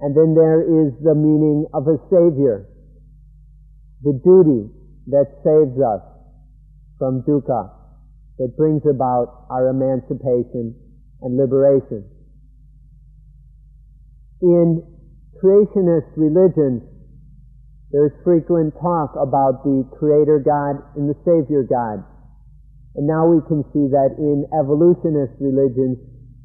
And 0.00 0.16
then 0.16 0.34
there 0.34 0.62
is 0.62 0.94
the 1.02 1.14
meaning 1.14 1.66
of 1.74 1.86
a 1.86 1.98
Savior, 2.10 2.66
the 4.02 4.18
duty 4.18 4.66
that 5.14 5.30
saves 5.46 5.78
us 5.78 6.02
from 7.02 7.18
dukkha, 7.26 7.66
that 8.38 8.54
brings 8.56 8.86
about 8.86 9.50
our 9.50 9.74
emancipation 9.74 10.70
and 11.18 11.34
liberation. 11.34 12.06
In 14.38 14.86
creationist 15.42 16.14
religions, 16.14 16.86
there's 17.90 18.14
frequent 18.22 18.74
talk 18.78 19.18
about 19.18 19.66
the 19.66 19.82
Creator 19.98 20.46
God 20.46 20.78
and 20.94 21.10
the 21.10 21.18
Savior 21.26 21.66
God. 21.66 22.06
And 22.94 23.10
now 23.10 23.26
we 23.26 23.42
can 23.50 23.66
see 23.74 23.90
that 23.90 24.14
in 24.22 24.46
evolutionist 24.54 25.34
religions, 25.42 25.98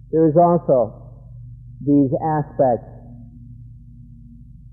there 0.10 0.26
is 0.26 0.34
also 0.34 1.22
these 1.86 2.10
aspects 2.18 2.90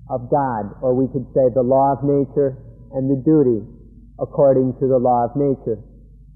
of 0.09 0.33
God, 0.33 0.81
or 0.81 0.97
we 0.97 1.13
could 1.13 1.29
say 1.37 1.53
the 1.53 1.61
law 1.61 1.93
of 1.93 2.01
nature 2.01 2.57
and 2.97 3.13
the 3.13 3.21
duty 3.21 3.74
according 4.21 4.75
to 4.81 4.87
the 4.87 4.99
law 4.99 5.27
of 5.27 5.37
nature. 5.37 5.79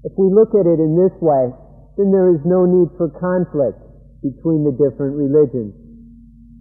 If 0.03 0.13
we 0.17 0.31
look 0.31 0.55
at 0.55 0.67
it 0.67 0.79
in 0.79 0.95
this 0.95 1.15
way, 1.19 1.51
then 1.97 2.11
there 2.11 2.31
is 2.31 2.39
no 2.47 2.63
need 2.63 2.87
for 2.95 3.11
conflict 3.11 3.79
between 4.23 4.63
the 4.63 4.75
different 4.75 5.15
religions. 5.15 5.75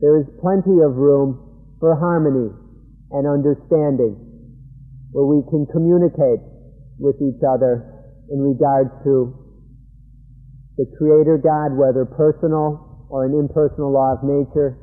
There 0.02 0.18
is 0.18 0.26
plenty 0.42 0.78
of 0.82 0.94
room 0.98 1.38
for 1.78 1.94
harmony 1.94 2.50
and 3.10 3.26
understanding 3.26 4.18
where 5.10 5.26
we 5.26 5.42
can 5.50 5.66
communicate 5.70 6.42
with 6.98 7.16
each 7.22 7.42
other 7.46 7.98
in 8.30 8.42
regards 8.42 8.90
to 9.04 9.34
the 10.76 10.86
Creator 10.98 11.42
God, 11.42 11.74
whether 11.74 12.04
personal 12.04 13.06
or 13.10 13.24
an 13.24 13.34
impersonal 13.34 13.90
law 13.90 14.14
of 14.14 14.22
nature, 14.22 14.78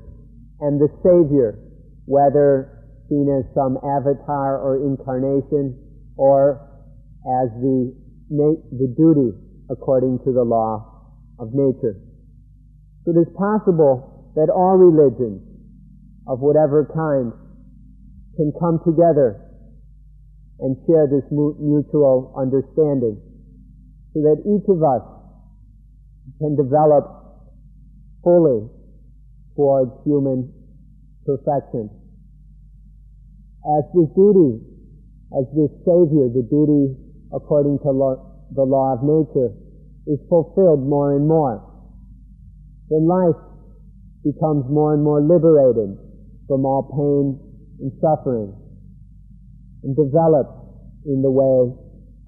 and 0.60 0.80
the 0.82 0.90
Savior, 1.04 1.60
whether 2.06 2.76
seen 3.08 3.30
as 3.30 3.46
some 3.54 3.78
avatar 3.78 4.58
or 4.58 4.82
incarnation, 4.82 5.78
or 6.18 6.62
as 7.26 7.50
the, 7.62 7.94
the 8.30 8.94
duty 8.96 9.36
according 9.70 10.20
to 10.26 10.32
the 10.32 10.44
law 10.44 11.12
of 11.40 11.50
nature. 11.54 12.00
So 13.04 13.12
it 13.12 13.20
is 13.20 13.30
possible 13.38 14.34
that 14.36 14.50
all 14.50 14.78
religions 14.78 15.42
of 16.28 16.40
whatever 16.40 16.86
kind 16.86 17.32
can 18.36 18.52
come 18.60 18.80
together 18.86 19.42
and 20.60 20.78
share 20.88 21.08
this 21.08 21.24
mutual 21.32 22.34
understanding 22.38 23.20
so 24.14 24.22
that 24.22 24.40
each 24.48 24.68
of 24.70 24.82
us 24.82 25.04
can 26.40 26.56
develop 26.56 27.04
fully 28.24 28.68
towards 29.56 29.92
human 30.06 30.52
perfection. 31.26 31.90
As 33.66 33.84
this 33.94 34.10
duty, 34.16 34.75
as 35.36 35.46
this 35.56 35.72
Savior, 35.84 36.32
the 36.32 36.46
duty 36.48 36.96
according 37.34 37.80
to 37.84 37.92
law, 37.92 38.16
the 38.56 38.64
law 38.64 38.94
of 38.94 39.04
nature, 39.04 39.52
is 40.08 40.20
fulfilled 40.30 40.86
more 40.88 41.16
and 41.16 41.28
more, 41.28 41.60
then 42.90 43.08
life 43.08 43.36
becomes 44.24 44.66
more 44.70 44.94
and 44.94 45.04
more 45.04 45.22
liberated 45.22 45.98
from 46.48 46.66
all 46.66 46.86
pain 46.94 47.38
and 47.82 47.92
suffering 48.00 48.54
and 49.84 49.96
develops 49.96 50.54
in 51.06 51.22
the 51.22 51.30
way 51.30 51.74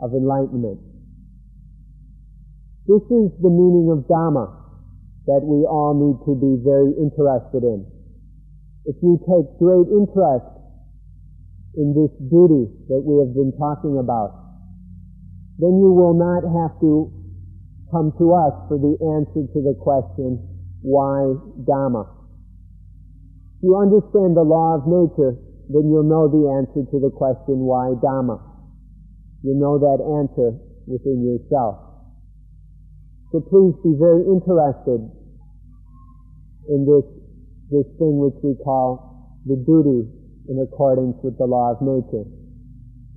of 0.02 0.14
enlightenment. 0.14 0.80
This 2.86 3.04
is 3.10 3.30
the 3.42 3.50
meaning 3.50 3.90
of 3.92 4.08
Dhamma 4.10 4.52
that 5.28 5.44
we 5.44 5.66
all 5.68 5.94
need 5.94 6.18
to 6.26 6.34
be 6.40 6.62
very 6.64 6.94
interested 6.98 7.64
in 7.64 7.86
if 8.88 8.96
you 9.04 9.20
take 9.28 9.60
great 9.60 9.92
interest 9.92 10.48
in 11.78 11.94
this 11.94 12.10
duty 12.30 12.66
that 12.90 13.02
we 13.06 13.22
have 13.22 13.38
been 13.38 13.54
talking 13.54 14.02
about, 14.02 14.34
then 15.62 15.78
you 15.78 15.94
will 15.94 16.18
not 16.18 16.42
have 16.42 16.74
to 16.82 17.14
come 17.94 18.12
to 18.18 18.34
us 18.34 18.54
for 18.68 18.82
the 18.82 18.98
answer 19.16 19.46
to 19.54 19.60
the 19.62 19.78
question, 19.78 20.42
why 20.82 21.38
Dhamma? 21.70 22.10
If 23.58 23.64
you 23.64 23.78
understand 23.78 24.36
the 24.36 24.46
law 24.46 24.76
of 24.76 24.90
nature, 24.90 25.38
then 25.70 25.86
you'll 25.90 26.10
know 26.10 26.26
the 26.26 26.50
answer 26.58 26.82
to 26.90 26.98
the 26.98 27.14
question, 27.14 27.62
why 27.62 27.94
Dhamma? 28.02 28.42
You'll 29.46 29.62
know 29.62 29.78
that 29.78 30.02
answer 30.02 30.58
within 30.90 31.22
yourself. 31.22 31.78
So 33.32 33.42
please 33.42 33.78
be 33.84 33.94
very 34.00 34.26
interested 34.26 35.04
in 36.70 36.86
this 36.90 37.06
this 37.70 37.86
thing 38.00 38.16
which 38.24 38.40
we 38.44 38.56
call 38.64 39.44
the 39.46 39.60
duty 39.68 40.08
in 40.50 40.60
accordance 40.64 41.18
with 41.24 41.38
the 41.38 41.46
law 41.46 41.72
of 41.72 41.82
nature. 41.82 42.24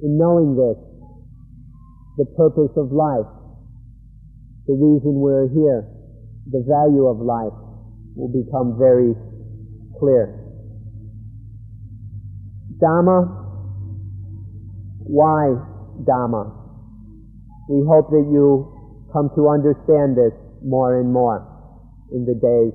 In 0.02 0.18
knowing 0.18 0.56
this, 0.56 0.78
the 2.18 2.26
purpose 2.36 2.72
of 2.76 2.92
life, 2.92 3.28
the 4.66 4.74
reason 4.74 5.20
we're 5.20 5.48
here, 5.48 5.86
the 6.50 6.64
value 6.66 7.06
of 7.06 7.18
life 7.18 7.54
will 8.16 8.28
become 8.28 8.76
very 8.78 9.14
clear. 9.98 10.36
Dhamma, 12.82 13.40
why 15.04 15.54
Dhamma? 16.04 16.56
We 17.68 17.86
hope 17.86 18.10
that 18.10 18.26
you 18.32 19.06
come 19.12 19.30
to 19.36 19.48
understand 19.48 20.16
this 20.16 20.32
more 20.64 21.00
and 21.00 21.12
more 21.12 21.46
in 22.12 22.24
the 22.24 22.34
days 22.34 22.74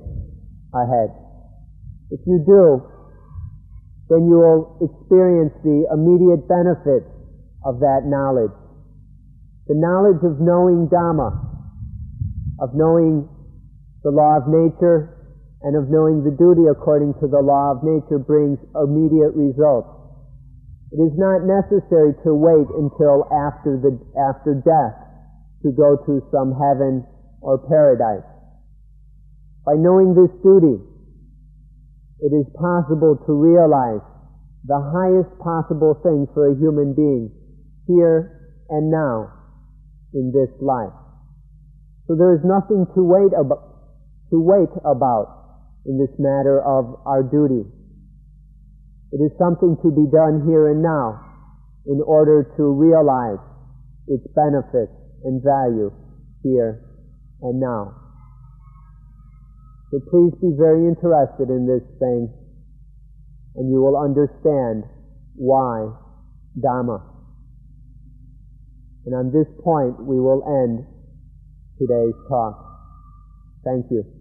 ahead. 0.72 1.10
If 2.10 2.20
you 2.26 2.42
do, 2.46 2.95
then 4.08 4.30
you 4.30 4.38
will 4.38 4.78
experience 4.78 5.52
the 5.66 5.86
immediate 5.90 6.46
benefits 6.46 7.10
of 7.66 7.80
that 7.80 8.06
knowledge. 8.06 8.54
The 9.66 9.74
knowledge 9.74 10.22
of 10.22 10.38
knowing 10.38 10.86
Dhamma, 10.86 11.34
of 12.62 12.70
knowing 12.74 13.26
the 14.06 14.14
law 14.14 14.38
of 14.38 14.46
nature, 14.46 15.16
and 15.62 15.74
of 15.74 15.90
knowing 15.90 16.22
the 16.22 16.30
duty 16.30 16.70
according 16.70 17.14
to 17.18 17.26
the 17.26 17.42
law 17.42 17.74
of 17.74 17.82
nature 17.82 18.22
brings 18.22 18.58
immediate 18.78 19.34
results. 19.34 19.90
It 20.94 21.02
is 21.02 21.18
not 21.18 21.42
necessary 21.42 22.14
to 22.22 22.30
wait 22.30 22.70
until 22.70 23.26
after 23.34 23.74
the, 23.74 23.98
after 24.14 24.54
death 24.54 24.94
to 25.66 25.74
go 25.74 25.98
to 26.06 26.22
some 26.30 26.54
heaven 26.54 27.02
or 27.42 27.58
paradise. 27.58 28.22
By 29.66 29.74
knowing 29.74 30.14
this 30.14 30.30
duty, 30.46 30.78
it 32.20 32.32
is 32.32 32.46
possible 32.56 33.20
to 33.26 33.32
realize 33.32 34.04
the 34.64 34.80
highest 34.80 35.30
possible 35.38 35.94
thing 36.02 36.26
for 36.34 36.50
a 36.50 36.56
human 36.56 36.94
being 36.94 37.30
here 37.86 38.50
and 38.68 38.90
now 38.90 39.30
in 40.14 40.32
this 40.32 40.50
life. 40.60 40.94
So 42.08 42.16
there 42.16 42.34
is 42.34 42.42
nothing 42.42 42.86
to 42.94 43.02
wait 43.02 43.32
about, 43.36 43.62
to 44.30 44.40
wait 44.40 44.72
about 44.84 45.60
in 45.86 45.98
this 45.98 46.10
matter 46.18 46.58
of 46.62 46.98
our 47.06 47.22
duty. 47.22 47.62
It 49.12 49.20
is 49.22 49.30
something 49.38 49.76
to 49.82 49.90
be 49.90 50.10
done 50.10 50.42
here 50.46 50.70
and 50.70 50.82
now 50.82 51.22
in 51.86 52.02
order 52.02 52.42
to 52.56 52.62
realize 52.64 53.38
its 54.08 54.26
benefits 54.34 54.92
and 55.22 55.42
value 55.42 55.92
here 56.42 56.82
and 57.42 57.60
now. 57.60 58.05
So 59.90 60.00
please 60.10 60.34
be 60.40 60.52
very 60.58 60.86
interested 60.88 61.48
in 61.48 61.66
this 61.66 61.84
thing 61.98 62.32
and 63.54 63.70
you 63.70 63.80
will 63.80 63.96
understand 63.96 64.84
why 65.34 65.92
Dhamma. 66.58 67.02
And 69.06 69.14
on 69.14 69.32
this 69.32 69.46
point 69.62 70.02
we 70.04 70.18
will 70.18 70.42
end 70.66 70.84
today's 71.78 72.14
talk. 72.28 72.58
Thank 73.64 73.86
you. 73.90 74.15